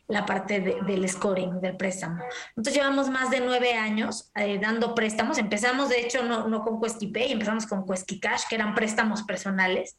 la 0.09 0.25
parte 0.25 0.59
del 0.59 1.07
scoring, 1.07 1.61
del 1.61 1.77
préstamo. 1.77 2.23
Nosotros 2.55 2.75
llevamos 2.75 3.09
más 3.09 3.29
de 3.29 3.41
nueve 3.41 3.73
años 3.73 4.31
eh, 4.35 4.57
dando 4.59 4.95
préstamos. 4.95 5.37
Empezamos, 5.37 5.87
de 5.87 6.01
hecho, 6.01 6.23
no, 6.23 6.47
no 6.47 6.63
con 6.63 6.81
Pay, 6.81 7.31
empezamos 7.31 7.67
con 7.67 7.85
Quesky 7.85 8.19
Cash, 8.19 8.43
que 8.49 8.55
eran 8.55 8.73
préstamos 8.73 9.21
personales, 9.21 9.97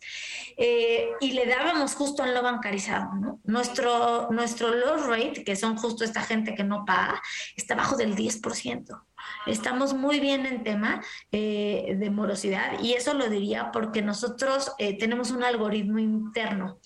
eh, 0.57 1.11
y 1.20 1.33
le 1.33 1.46
dábamos 1.46 1.94
justo 1.94 2.25
al 2.25 2.35
no 2.35 2.42
bancarizado. 2.42 3.14
¿no? 3.14 3.40
Nuestro, 3.44 4.29
nuestro 4.33 4.75
low 4.75 4.96
rate, 5.07 5.44
que 5.44 5.55
son 5.55 5.77
justo 5.77 6.03
esta 6.03 6.23
gente 6.23 6.57
que 6.57 6.64
no 6.64 6.85
paga, 6.85 7.23
está 7.57 7.77
bajo 7.77 7.96
del 7.96 8.16
10%. 8.16 9.01
Estamos 9.46 9.94
muy 9.94 10.20
bien 10.20 10.46
en 10.46 10.64
tema 10.64 11.03
eh, 11.33 11.94
de 11.99 12.11
morosidad 12.11 12.81
y 12.81 12.92
eso 12.92 13.14
lo 13.14 13.29
diría 13.29 13.70
porque 13.73 14.03
nosotros 14.03 14.73
eh, 14.79 14.99
tenemos 14.99 15.31
un 15.31 15.42
algoritmo 15.42 15.99
interno. 15.99 16.79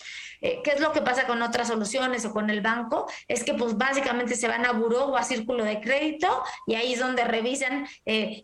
Eh, 0.44 0.61
¿Qué 0.62 0.72
es 0.72 0.80
lo 0.80 0.92
que 0.92 1.00
pasa 1.00 1.26
con 1.26 1.40
otras 1.40 1.68
soluciones 1.68 2.26
o 2.26 2.33
con 2.33 2.50
el 2.50 2.61
banco? 2.61 3.07
Es 3.28 3.44
que 3.44 3.54
pues 3.54 3.78
básicamente 3.78 4.37
se 4.37 4.46
van 4.46 4.66
a 4.66 4.72
buró 4.72 5.07
o 5.07 5.16
a 5.16 5.22
círculo 5.22 5.64
de 5.64 5.80
crédito 5.80 6.42
y 6.66 6.74
ahí 6.74 6.92
es 6.92 7.00
donde 7.00 7.24
revisan 7.24 7.87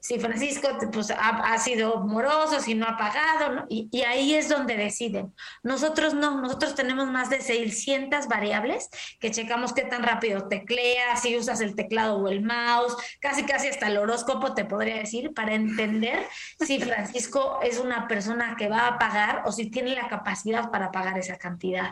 si 0.00 0.18
Francisco 0.18 0.68
pues, 0.90 1.10
ha, 1.10 1.58
sido 1.58 2.00
moroso, 2.00 2.60
si 2.60 2.74
no 2.74 2.86
ha 2.86 2.96
pagado, 2.96 3.66
y, 3.68 3.88
y, 3.92 4.02
ahí 4.02 4.34
es 4.34 4.48
donde 4.48 4.76
deciden. 4.76 5.34
Nosotros 5.62 6.14
no, 6.14 6.40
nosotros 6.40 6.74
tenemos 6.74 7.08
más 7.08 7.28
de 7.28 7.42
600 7.42 8.28
variables 8.28 8.88
que 9.18 9.30
checamos 9.30 9.74
qué 9.74 9.82
tan 9.82 10.02
rápido 10.02 10.48
tecleas, 10.48 11.20
si 11.20 11.36
usas 11.36 11.60
el 11.60 11.74
teclado 11.74 12.16
o 12.16 12.28
el 12.28 12.42
mouse, 12.42 12.96
casi 13.20 13.44
casi 13.44 13.68
hasta 13.68 13.88
el 13.88 13.98
horóscopo 13.98 14.54
te 14.54 14.64
podría 14.64 14.96
decir, 14.96 15.34
para 15.34 15.54
entender 15.54 16.26
si 16.58 16.80
Francisco 16.80 17.60
es 17.62 17.78
una 17.78 18.08
persona 18.08 18.56
que 18.56 18.68
va 18.68 18.86
a 18.86 18.98
pagar 18.98 19.42
o 19.44 19.52
si 19.52 19.70
tiene 19.70 19.94
la 19.94 20.08
capacidad 20.08 20.70
para 20.70 20.90
pagar 20.90 21.18
esa 21.18 21.36
cantidad. 21.36 21.89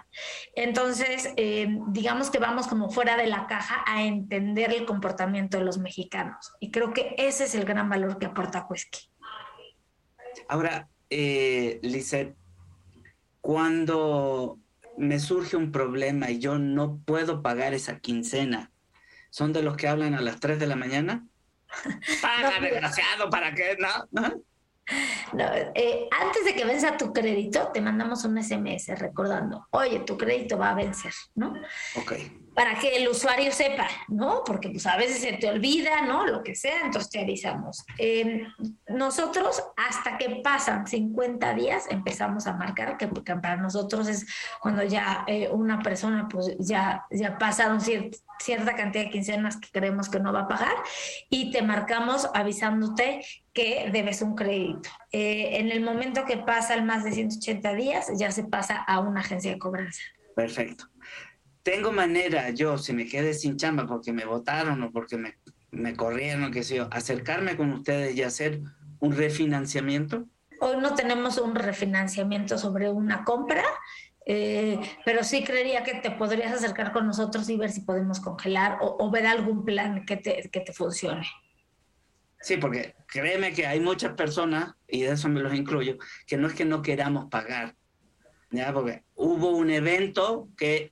Entonces, 0.54 1.32
eh, 1.36 1.68
digamos 1.88 2.30
que 2.30 2.38
vamos 2.38 2.66
como 2.66 2.90
fuera 2.90 3.16
de 3.16 3.26
la 3.26 3.46
caja 3.46 3.84
a 3.86 4.02
entender 4.02 4.72
el 4.72 4.86
comportamiento 4.86 5.58
de 5.58 5.64
los 5.64 5.78
mexicanos. 5.78 6.52
Y 6.60 6.70
creo 6.70 6.92
que 6.92 7.14
ese 7.18 7.44
es 7.44 7.54
el 7.54 7.64
gran 7.64 7.88
valor 7.88 8.18
que 8.18 8.26
aporta 8.26 8.66
Cuesqui. 8.66 9.10
Ahora, 10.48 10.88
eh, 11.10 11.80
cuando 13.40 14.58
me 14.96 15.18
surge 15.20 15.56
un 15.56 15.72
problema 15.72 16.30
y 16.30 16.38
yo 16.38 16.58
no 16.58 16.98
puedo 17.04 17.42
pagar 17.42 17.74
esa 17.74 17.98
quincena, 18.00 18.72
¿son 19.30 19.52
de 19.52 19.62
los 19.62 19.76
que 19.76 19.88
hablan 19.88 20.14
a 20.14 20.20
las 20.20 20.40
3 20.40 20.58
de 20.58 20.66
la 20.66 20.76
mañana? 20.76 21.26
Paga, 22.22 22.60
desgraciado, 22.60 23.30
¿para 23.30 23.54
qué? 23.54 23.76
No. 24.10 24.42
Eh, 25.74 26.08
antes 26.10 26.44
de 26.44 26.54
que 26.54 26.64
venza 26.64 26.96
tu 26.96 27.12
crédito, 27.12 27.70
te 27.72 27.80
mandamos 27.80 28.24
un 28.24 28.42
SMS 28.42 28.88
recordando, 28.98 29.66
oye, 29.70 30.00
tu 30.00 30.16
crédito 30.16 30.56
va 30.56 30.70
a 30.70 30.74
vencer, 30.74 31.12
¿no? 31.34 31.52
Ok. 31.96 32.12
Para 32.58 32.76
que 32.76 32.96
el 32.96 33.06
usuario 33.06 33.52
sepa, 33.52 33.86
¿no? 34.08 34.42
Porque 34.44 34.68
pues 34.68 34.84
a 34.84 34.96
veces 34.96 35.20
se 35.20 35.34
te 35.34 35.48
olvida, 35.48 36.02
¿no? 36.02 36.26
Lo 36.26 36.42
que 36.42 36.56
sea, 36.56 36.80
entonces 36.84 37.08
te 37.08 37.20
avisamos. 37.20 37.84
Em, 37.98 38.52
nosotros, 38.88 39.62
hasta 39.76 40.18
que 40.18 40.40
pasan 40.42 40.84
50 40.84 41.54
días, 41.54 41.84
empezamos 41.88 42.48
a 42.48 42.54
marcar, 42.54 42.96
que 42.96 43.06
porque 43.06 43.32
para 43.36 43.58
nosotros 43.58 44.08
es 44.08 44.26
cuando 44.60 44.82
ya 44.82 45.22
eh, 45.28 45.48
una 45.52 45.78
persona, 45.78 46.26
pues 46.28 46.56
ya, 46.58 47.06
ya 47.12 47.38
pasaron 47.38 47.80
cierta 47.80 48.74
cantidad 48.74 49.04
de 49.04 49.10
quincenas 49.10 49.56
que 49.56 49.68
creemos 49.70 50.08
que 50.08 50.18
no 50.18 50.32
va 50.32 50.40
a 50.40 50.48
pagar 50.48 50.74
y 51.30 51.52
te 51.52 51.62
marcamos 51.62 52.28
avisándote 52.34 53.24
que 53.52 53.88
debes 53.92 54.20
un 54.20 54.34
crédito. 54.34 54.90
Eh, 55.12 55.58
en 55.60 55.70
el 55.70 55.80
momento 55.80 56.24
que 56.24 56.38
pasa 56.38 56.74
el 56.74 56.82
más 56.82 57.04
de 57.04 57.12
180 57.12 57.74
días, 57.74 58.10
ya 58.16 58.32
se 58.32 58.42
pasa 58.42 58.78
a 58.78 58.98
una 58.98 59.20
agencia 59.20 59.52
de 59.52 59.60
cobranza. 59.60 60.02
Perfecto. 60.34 60.86
Tengo 61.68 61.92
manera, 61.92 62.48
yo, 62.48 62.78
si 62.78 62.94
me 62.94 63.04
quedé 63.04 63.34
sin 63.34 63.58
chamba 63.58 63.86
porque 63.86 64.10
me 64.10 64.24
votaron 64.24 64.82
o 64.82 64.90
porque 64.90 65.18
me, 65.18 65.36
me 65.70 65.94
corrieron, 65.94 66.44
o 66.44 66.50
qué 66.50 66.62
sé 66.62 66.76
yo, 66.76 66.88
acercarme 66.90 67.58
con 67.58 67.70
ustedes 67.74 68.16
y 68.16 68.22
hacer 68.22 68.62
un 69.00 69.12
refinanciamiento. 69.12 70.24
Hoy 70.60 70.78
no 70.80 70.94
tenemos 70.94 71.36
un 71.36 71.54
refinanciamiento 71.54 72.56
sobre 72.56 72.88
una 72.88 73.22
compra, 73.22 73.62
eh, 74.24 74.80
pero 75.04 75.22
sí 75.22 75.44
creería 75.44 75.84
que 75.84 75.96
te 75.96 76.10
podrías 76.10 76.54
acercar 76.54 76.90
con 76.90 77.06
nosotros 77.06 77.46
y 77.50 77.58
ver 77.58 77.70
si 77.70 77.82
podemos 77.82 78.18
congelar 78.20 78.78
o, 78.80 78.96
o 78.98 79.10
ver 79.10 79.26
algún 79.26 79.66
plan 79.66 80.06
que 80.06 80.16
te, 80.16 80.48
que 80.50 80.60
te 80.60 80.72
funcione. 80.72 81.26
Sí, 82.40 82.56
porque 82.56 82.94
créeme 83.08 83.52
que 83.52 83.66
hay 83.66 83.80
muchas 83.80 84.14
personas, 84.14 84.74
y 84.88 85.02
de 85.02 85.12
eso 85.12 85.28
me 85.28 85.40
los 85.40 85.52
incluyo, 85.52 85.98
que 86.26 86.38
no 86.38 86.46
es 86.46 86.54
que 86.54 86.64
no 86.64 86.80
queramos 86.80 87.26
pagar, 87.26 87.74
¿ya? 88.50 88.72
Porque 88.72 89.04
hubo 89.14 89.50
un 89.50 89.68
evento 89.68 90.48
que, 90.56 90.88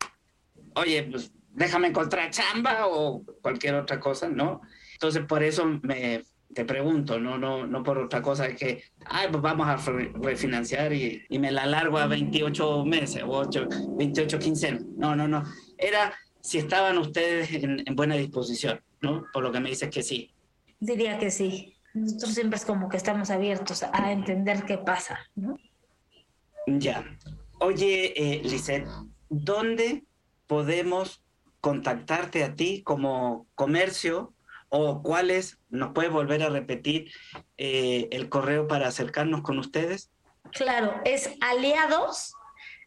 oye, 0.77 1.03
pues 1.11 1.33
déjame 1.53 1.89
encontrar 1.89 2.31
chamba 2.31 2.87
o 2.87 3.25
cualquier 3.43 3.75
otra 3.75 3.99
cosa, 3.99 4.29
¿no? 4.29 4.61
Entonces, 4.93 5.25
por 5.27 5.43
eso 5.43 5.67
me, 5.83 6.23
te 6.55 6.65
pregunto, 6.65 7.19
no, 7.19 7.37
no, 7.39 7.67
no 7.67 7.83
por 7.83 7.99
otra 7.99 8.23
cosa, 8.23 8.55
que, 8.55 8.83
ay, 9.07 9.29
pues 9.31 9.43
vamos 9.43 9.67
a 9.67 9.77
refinanciar 10.21 10.93
y, 10.93 11.25
y 11.29 11.39
me 11.39 11.51
la 11.51 11.67
largo 11.67 11.99
a 11.99 12.07
28 12.07 12.85
meses 12.85 13.23
o 13.23 13.31
8, 13.31 13.69
28 13.99 14.39
quincenas. 14.39 14.85
No, 14.97 15.17
no, 15.17 15.27
no. 15.27 15.45
Era 15.77 16.15
si 16.41 16.59
estaban 16.59 16.99
ustedes 16.99 17.53
en, 17.53 17.83
en 17.85 17.97
buena 17.97 18.15
disposición, 18.15 18.81
¿no? 19.01 19.25
Por 19.33 19.43
lo 19.43 19.53
que 19.53 19.61
me 19.61 19.71
dices 19.71 19.91
que 19.91 20.03
sí. 20.03 20.31
Diría 20.79 21.19
que 21.19 21.31
sí. 21.31 21.77
Nosotros 21.95 22.35
siempre 22.35 22.59
es 22.59 22.65
como 22.65 22.89
que 22.89 22.99
estamos 22.99 23.31
abiertos 23.31 23.83
a 23.83 24.13
entender 24.13 24.65
qué 24.65 24.77
pasa, 24.77 25.19
¿no? 25.35 25.59
Ya. 26.67 27.05
Oye, 27.59 28.13
eh, 28.17 28.85
¿dónde 29.31 30.05
podemos 30.47 31.23
contactarte 31.61 32.45
a 32.45 32.55
ti 32.55 32.83
como 32.83 33.47
comercio 33.55 34.33
o 34.69 35.03
cuáles, 35.03 35.59
nos 35.69 35.93
puedes 35.93 36.11
volver 36.11 36.43
a 36.43 36.49
repetir 36.49 37.11
eh, 37.57 38.09
el 38.11 38.29
correo 38.29 38.69
para 38.69 38.89
acercarnos 38.89 39.43
con 39.43 39.59
ustedes? 39.59 40.11
Claro, 40.53 40.95
es 41.05 41.31
aliados 41.41 42.35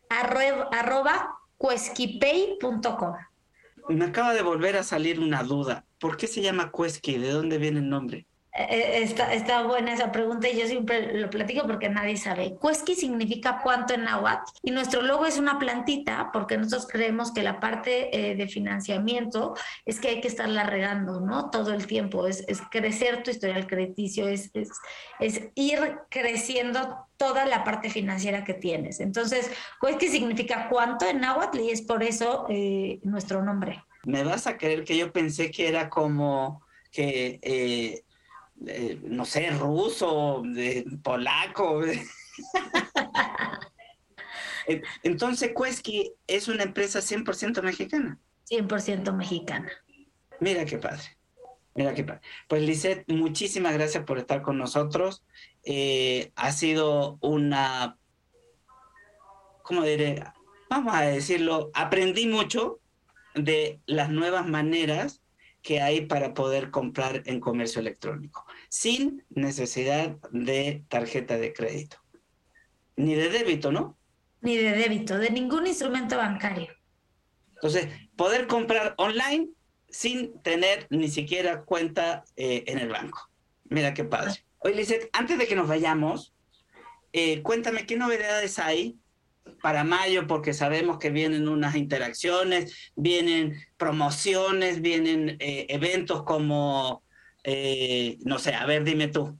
arroba, 0.10 1.40
Me 3.90 4.06
acaba 4.06 4.34
de 4.34 4.42
volver 4.42 4.78
a 4.78 4.84
salir 4.84 5.20
una 5.20 5.44
duda. 5.44 5.86
¿Por 6.00 6.18
qué 6.18 6.28
se 6.28 6.42
llama 6.42 6.72
Cuesqui? 6.72 7.18
¿De 7.18 7.32
dónde 7.32 7.58
viene 7.58 7.80
el 7.80 7.90
nombre? 7.90 8.26
Eh, 8.52 8.66
eh, 8.70 9.04
está, 9.04 9.32
está, 9.34 9.62
buena 9.62 9.94
esa 9.94 10.12
pregunta 10.12 10.50
y 10.50 10.60
yo 10.60 10.66
siempre 10.66 11.14
lo 11.20 11.30
platico 11.30 11.68
porque 11.68 11.88
nadie 11.88 12.18
sabe. 12.18 12.56
Cuesqui 12.56 12.96
significa 12.96 13.60
cuánto 13.62 13.94
en 13.94 14.06
náhuatl 14.06 14.52
y 14.64 14.72
nuestro 14.72 15.04
logo 15.04 15.28
es 15.28 15.38
una 15.38 15.60
plantita 15.60 16.32
porque 16.34 16.58
nosotros 16.58 16.88
creemos 16.92 17.32
que 17.32 17.44
la 17.44 17.60
parte 17.60 18.10
eh, 18.12 18.36
de 18.36 18.48
financiamiento 18.48 19.56
es 19.86 20.00
que 20.00 20.10
hay 20.10 20.22
que 20.22 20.28
estarla 20.28 20.64
regando, 20.64 21.22
¿no? 21.22 21.52
Todo 21.52 21.74
el 21.74 21.86
tiempo, 21.86 22.26
es, 22.26 22.44
crecer 22.72 23.22
tu 23.24 23.30
historial 23.30 23.68
crediticio, 23.68 24.28
es, 24.28 24.50
es, 24.54 24.70
es, 25.20 25.50
ir 25.54 26.00
creciendo 26.10 27.08
toda 27.18 27.46
la 27.46 27.64
parte 27.64 27.90
financiera 27.90 28.44
que 28.44 28.56
tienes. 28.56 29.00
Entonces, 29.00 29.52
Cuesqui 29.80 30.08
significa 30.08 30.70
cuánto 30.70 31.06
en 31.08 31.22
náhuatl 31.22 31.60
y 31.60 31.70
es 31.70 31.82
por 31.84 32.02
eso 32.02 32.48
nuestro 33.04 33.44
nombre 33.44 33.84
me 34.06 34.24
vas 34.24 34.48
a 34.48 34.58
creer 34.58 34.84
que 34.84 34.98
yo 34.98 35.12
pensé 35.12 35.52
que 35.52 35.68
era 35.68 35.90
como 35.90 36.62
que, 36.92 37.40
eh, 37.42 38.04
eh, 38.68 39.00
no 39.04 39.26
sé, 39.26 39.50
ruso, 39.52 40.44
polaco. 41.04 41.82
Entonces, 45.04 45.52
Cuesqui 45.54 46.14
es 46.28 46.48
una 46.48 46.64
empresa 46.64 47.00
100% 47.00 47.62
mexicana. 47.64 48.20
100% 48.50 49.14
mexicana. 49.14 49.70
Mira 50.40 50.66
qué 50.66 50.78
padre. 50.78 51.04
Mira 51.76 51.94
qué 51.94 52.04
padre. 52.04 52.22
Pues 52.48 52.62
Lisette, 52.62 53.06
muchísimas 53.08 53.74
gracias 53.74 54.04
por 54.04 54.18
estar 54.18 54.42
con 54.42 54.58
nosotros. 54.58 55.24
Eh, 55.64 56.32
ha 56.36 56.52
sido 56.52 57.18
una, 57.22 57.98
¿cómo 59.64 59.84
diré? 59.84 60.24
Vamos 60.70 60.96
a 60.96 61.02
decirlo, 61.02 61.72
aprendí 61.74 62.28
mucho 62.28 62.80
de 63.36 63.80
las 63.86 64.10
nuevas 64.10 64.48
maneras 64.48 65.22
que 65.62 65.82
hay 65.82 66.06
para 66.06 66.34
poder 66.34 66.72
comprar 66.72 67.24
en 67.26 67.40
comercio 67.40 67.82
electrónico, 67.82 68.46
sin 68.70 69.26
necesidad 69.30 70.18
de 70.32 70.84
tarjeta 70.88 71.38
de 71.38 71.54
crédito, 71.54 71.98
ni 72.96 73.16
de 73.16 73.30
débito, 73.30 73.72
¿no? 73.72 73.98
Ni 74.42 74.56
de 74.56 74.72
débito, 74.72 75.18
de 75.18 75.32
ningún 75.32 75.68
instrumento 75.68 76.16
bancario. 76.18 76.70
Entonces, 77.56 77.88
poder 78.16 78.48
comprar 78.48 78.94
online 78.98 79.50
sin 79.90 80.40
tener 80.42 80.88
ni 80.90 81.10
siquiera 81.10 81.64
cuenta 81.64 82.24
eh, 82.38 82.64
en 82.68 82.78
el 82.78 82.90
banco. 82.90 83.30
Mira 83.66 83.94
qué 83.94 84.04
padre. 84.04 84.46
Oye, 84.60 84.76
Lizeth, 84.76 85.10
antes 85.14 85.38
de 85.38 85.48
que 85.48 85.56
nos 85.56 85.68
vayamos, 85.68 86.34
eh, 87.12 87.42
cuéntame 87.42 87.86
qué 87.86 87.98
novedades 87.98 88.60
hay 88.60 88.98
para 89.62 89.84
mayo 89.84 90.28
porque 90.28 90.54
sabemos 90.54 91.00
que 91.00 91.10
vienen 91.10 91.48
unas 91.48 91.76
interacciones, 91.76 92.92
vienen 92.96 93.60
promociones, 93.78 94.82
vienen 94.82 95.38
eh, 95.40 95.66
eventos 95.70 96.24
como, 96.24 97.04
eh, 97.44 98.18
no 98.22 98.40
sé, 98.40 98.54
a 98.54 98.66
ver, 98.66 98.84
dime 98.84 99.08
tú. 99.08 99.38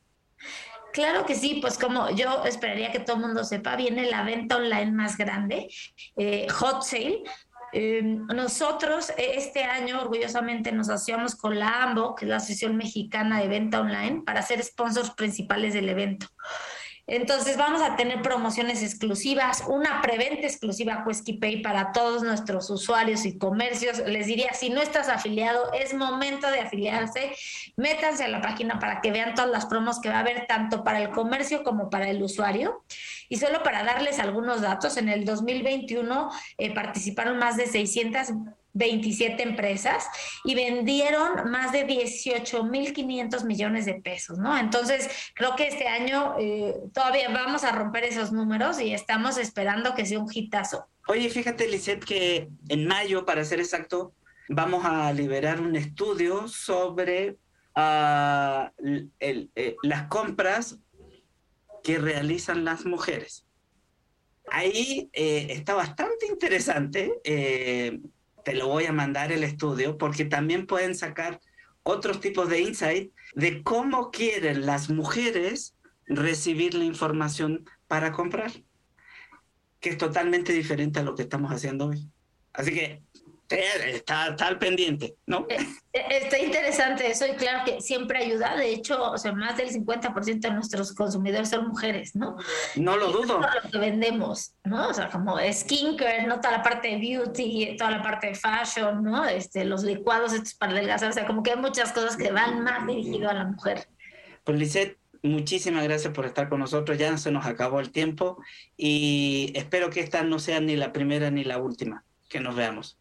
Claro 0.94 1.26
que 1.26 1.36
sí, 1.36 1.60
pues 1.62 1.78
como 1.78 2.10
yo 2.10 2.44
esperaría 2.46 2.92
que 2.92 3.00
todo 3.00 3.18
el 3.18 3.22
mundo 3.22 3.44
sepa, 3.44 3.76
viene 3.76 4.10
la 4.10 4.24
venta 4.24 4.58
online 4.58 4.92
más 4.92 5.18
grande, 5.18 5.68
eh, 6.18 6.48
Hot 6.50 6.84
Sale. 6.84 7.24
nosotros 8.34 9.14
este 9.18 9.64
año 9.64 10.02
orgullosamente 10.02 10.72
nos 10.72 10.90
asociamos 10.90 11.36
con 11.36 11.60
la 11.60 11.84
AMBO, 11.84 12.16
que 12.16 12.26
es 12.26 12.30
la 12.30 12.38
Asociación 12.38 12.76
Mexicana 12.76 13.40
de 13.40 13.48
Venta 13.48 13.82
Online, 13.82 14.24
para 14.26 14.42
ser 14.42 14.64
sponsors 14.64 15.12
principales 15.12 15.76
del 15.76 15.90
evento. 15.90 16.28
Entonces 17.12 17.58
vamos 17.58 17.82
a 17.82 17.96
tener 17.96 18.22
promociones 18.22 18.84
exclusivas, 18.84 19.64
una 19.68 20.00
preventa 20.02 20.46
exclusiva 20.46 21.04
Pay 21.40 21.64
para 21.64 21.92
todos 21.92 22.22
nuestros 22.22 22.70
usuarios 22.70 23.26
y 23.26 23.38
comercios. 23.38 23.98
Les 24.06 24.28
diría, 24.28 24.54
si 24.54 24.70
no 24.70 24.80
estás 24.80 25.10
afiliado, 25.10 25.74
es 25.74 25.96
momento 25.96 26.52
de 26.52 26.60
afiliarse. 26.60 27.32
Métanse 27.76 28.24
a 28.24 28.28
la 28.28 28.42
página 28.42 28.78
para 28.78 29.02
que 29.02 29.12
vean 29.12 29.34
todas 29.34 29.50
las 29.50 29.66
promos 29.66 30.00
que 30.00 30.10
va 30.10 30.18
a 30.18 30.20
haber 30.20 30.46
tanto 30.46 30.84
para 30.84 31.02
el 31.02 31.10
comercio 31.10 31.64
como 31.64 31.90
para 31.90 32.10
el 32.10 32.22
usuario. 32.22 32.84
Y 33.28 33.38
solo 33.38 33.64
para 33.64 33.84
darles 33.84 34.20
algunos 34.20 34.62
datos, 34.62 34.98
en 34.98 35.10
el 35.10 35.26
2021 35.26 36.30
eh, 36.58 36.74
participaron 36.74 37.40
más 37.40 37.58
de 37.58 37.66
600 37.66 38.34
27 38.74 39.42
empresas 39.42 40.08
y 40.44 40.56
vendieron 40.56 41.50
más 41.50 41.72
de 41.72 41.88
18.500 41.88 43.46
millones 43.46 43.86
de 43.86 43.96
pesos, 43.96 44.38
¿no? 44.38 44.58
Entonces, 44.58 45.10
creo 45.34 45.56
que 45.56 45.68
este 45.68 45.88
año 45.88 46.36
eh, 46.40 46.76
todavía 46.94 47.30
vamos 47.30 47.64
a 47.64 47.72
romper 47.72 48.04
esos 48.04 48.32
números 48.32 48.80
y 48.80 48.94
estamos 48.94 49.38
esperando 49.38 49.96
que 49.96 50.06
sea 50.06 50.20
un 50.20 50.30
hitazo. 50.32 50.88
Oye, 51.08 51.30
fíjate, 51.30 51.68
Lisette, 51.68 52.06
que 52.06 52.50
en 52.68 52.86
mayo, 52.86 53.26
para 53.26 53.44
ser 53.44 53.60
exacto, 53.60 54.14
vamos 54.48 54.86
a 54.86 55.12
liberar 55.14 55.62
un 55.62 55.76
estudio 55.76 56.48
sobre 56.48 57.38
el, 57.76 59.50
eh, 59.56 59.76
las 59.84 60.08
compras 60.08 60.78
que 61.84 61.98
realizan 61.98 62.66
las 62.66 62.86
mujeres. 62.86 63.46
Ahí 64.52 65.10
eh, 65.14 65.48
está 65.52 65.76
bastante 65.76 66.26
interesante 66.28 67.20
te 68.44 68.54
lo 68.54 68.68
voy 68.68 68.86
a 68.86 68.94
mandar 68.94 69.32
el 69.32 69.44
estudio 69.44 69.98
porque 69.98 70.26
también 70.26 70.66
pueden 70.66 70.96
sacar 70.96 71.40
otros 71.84 72.20
tipos 72.20 72.50
de 72.50 72.62
insight 72.62 73.14
de 73.36 73.64
cómo 73.64 74.12
quieren 74.12 74.66
las 74.66 74.90
mujeres 74.90 75.76
recibir 76.06 76.74
la 76.74 76.86
información 76.86 77.66
para 77.88 78.12
comprar, 78.12 78.52
que 79.80 79.90
es 79.90 79.98
totalmente 79.98 80.54
diferente 80.54 81.00
a 81.00 81.04
lo 81.04 81.16
que 81.16 81.24
estamos 81.24 81.52
haciendo 81.52 81.88
hoy. 81.88 82.10
Así 82.54 82.74
que 82.74 83.04
está, 83.58 84.28
está 84.28 84.48
al 84.48 84.60
pendiente, 84.60 85.16
¿no? 85.26 85.48
Eh, 85.50 85.58
eh, 85.94 86.06
está 86.10 86.38
interesante 86.38 87.10
eso 87.10 87.26
y 87.26 87.32
claro 87.32 87.64
que 87.66 87.82
siempre 87.82 88.20
ayuda. 88.20 88.56
De 88.56 88.70
hecho, 88.70 89.12
o 89.12 89.18
sea, 89.18 89.32
más 89.32 89.58
del 89.58 89.70
50% 89.70 90.40
de 90.40 90.52
nuestros 90.52 90.94
consumidores 90.94 91.50
son 91.50 91.68
mujeres, 91.68 92.16
¿no? 92.16 92.38
No 92.76 92.98
lo 92.98 93.12
dudo. 93.12 93.40
lo 93.40 93.72
que 93.72 93.78
vendemos, 93.78 94.54
¿no? 94.64 94.90
O 94.90 94.94
sea, 94.94 95.10
como 95.10 95.38
skincare, 95.52 96.28
¿no? 96.28 96.40
Toda 96.40 96.58
la 96.58 96.64
parte 96.64 96.90
de 96.90 96.98
beauty, 96.98 97.76
toda 97.78 97.92
la 97.92 98.04
parte 98.04 98.28
de 98.28 98.36
fashion, 98.36 99.04
¿no? 99.04 99.26
Este, 99.26 99.66
los 99.66 99.84
licuados 99.84 100.34
estos 100.34 100.54
para 100.54 100.74
adelgazar. 100.74 101.10
O 101.10 101.14
sea, 101.14 101.26
como 101.26 101.42
que 101.42 101.52
hay 101.52 101.58
muchas 101.58 101.92
cosas 101.92 102.16
que 102.16 102.32
van 102.32 102.64
más 102.64 102.86
dirigido 102.86 103.30
a 103.30 103.34
la 103.34 103.46
mujer. 103.46 103.88
Pues 104.44 104.60
Lisette, 104.60 105.00
muchísimas 105.24 105.84
gracias 105.84 106.14
por 106.14 106.26
estar 106.26 106.50
con 106.50 106.60
nosotros. 106.60 106.98
Ya 106.98 107.18
se 107.18 107.32
nos 107.32 107.46
acabó 107.46 107.80
el 107.80 107.92
tiempo 107.92 108.38
y 108.78 109.52
espero 109.56 109.90
que 109.90 110.02
esta 110.02 110.24
no 110.24 110.38
sea 110.40 110.60
ni 110.60 110.76
la 110.76 110.92
primera 110.94 111.32
ni 111.32 111.44
la 111.44 111.58
última 111.58 112.04
que 112.30 112.40
nos 112.40 112.56
veamos. 112.56 112.99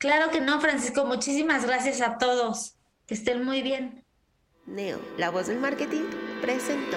Claro 0.00 0.30
que 0.30 0.40
no, 0.40 0.58
Francisco. 0.62 1.04
Muchísimas 1.04 1.66
gracias 1.66 2.00
a 2.00 2.16
todos. 2.16 2.74
Que 3.06 3.12
estén 3.12 3.44
muy 3.44 3.60
bien. 3.60 4.02
Neo, 4.64 4.98
la 5.18 5.28
voz 5.28 5.48
del 5.48 5.58
marketing, 5.58 6.04
presentó. 6.40 6.96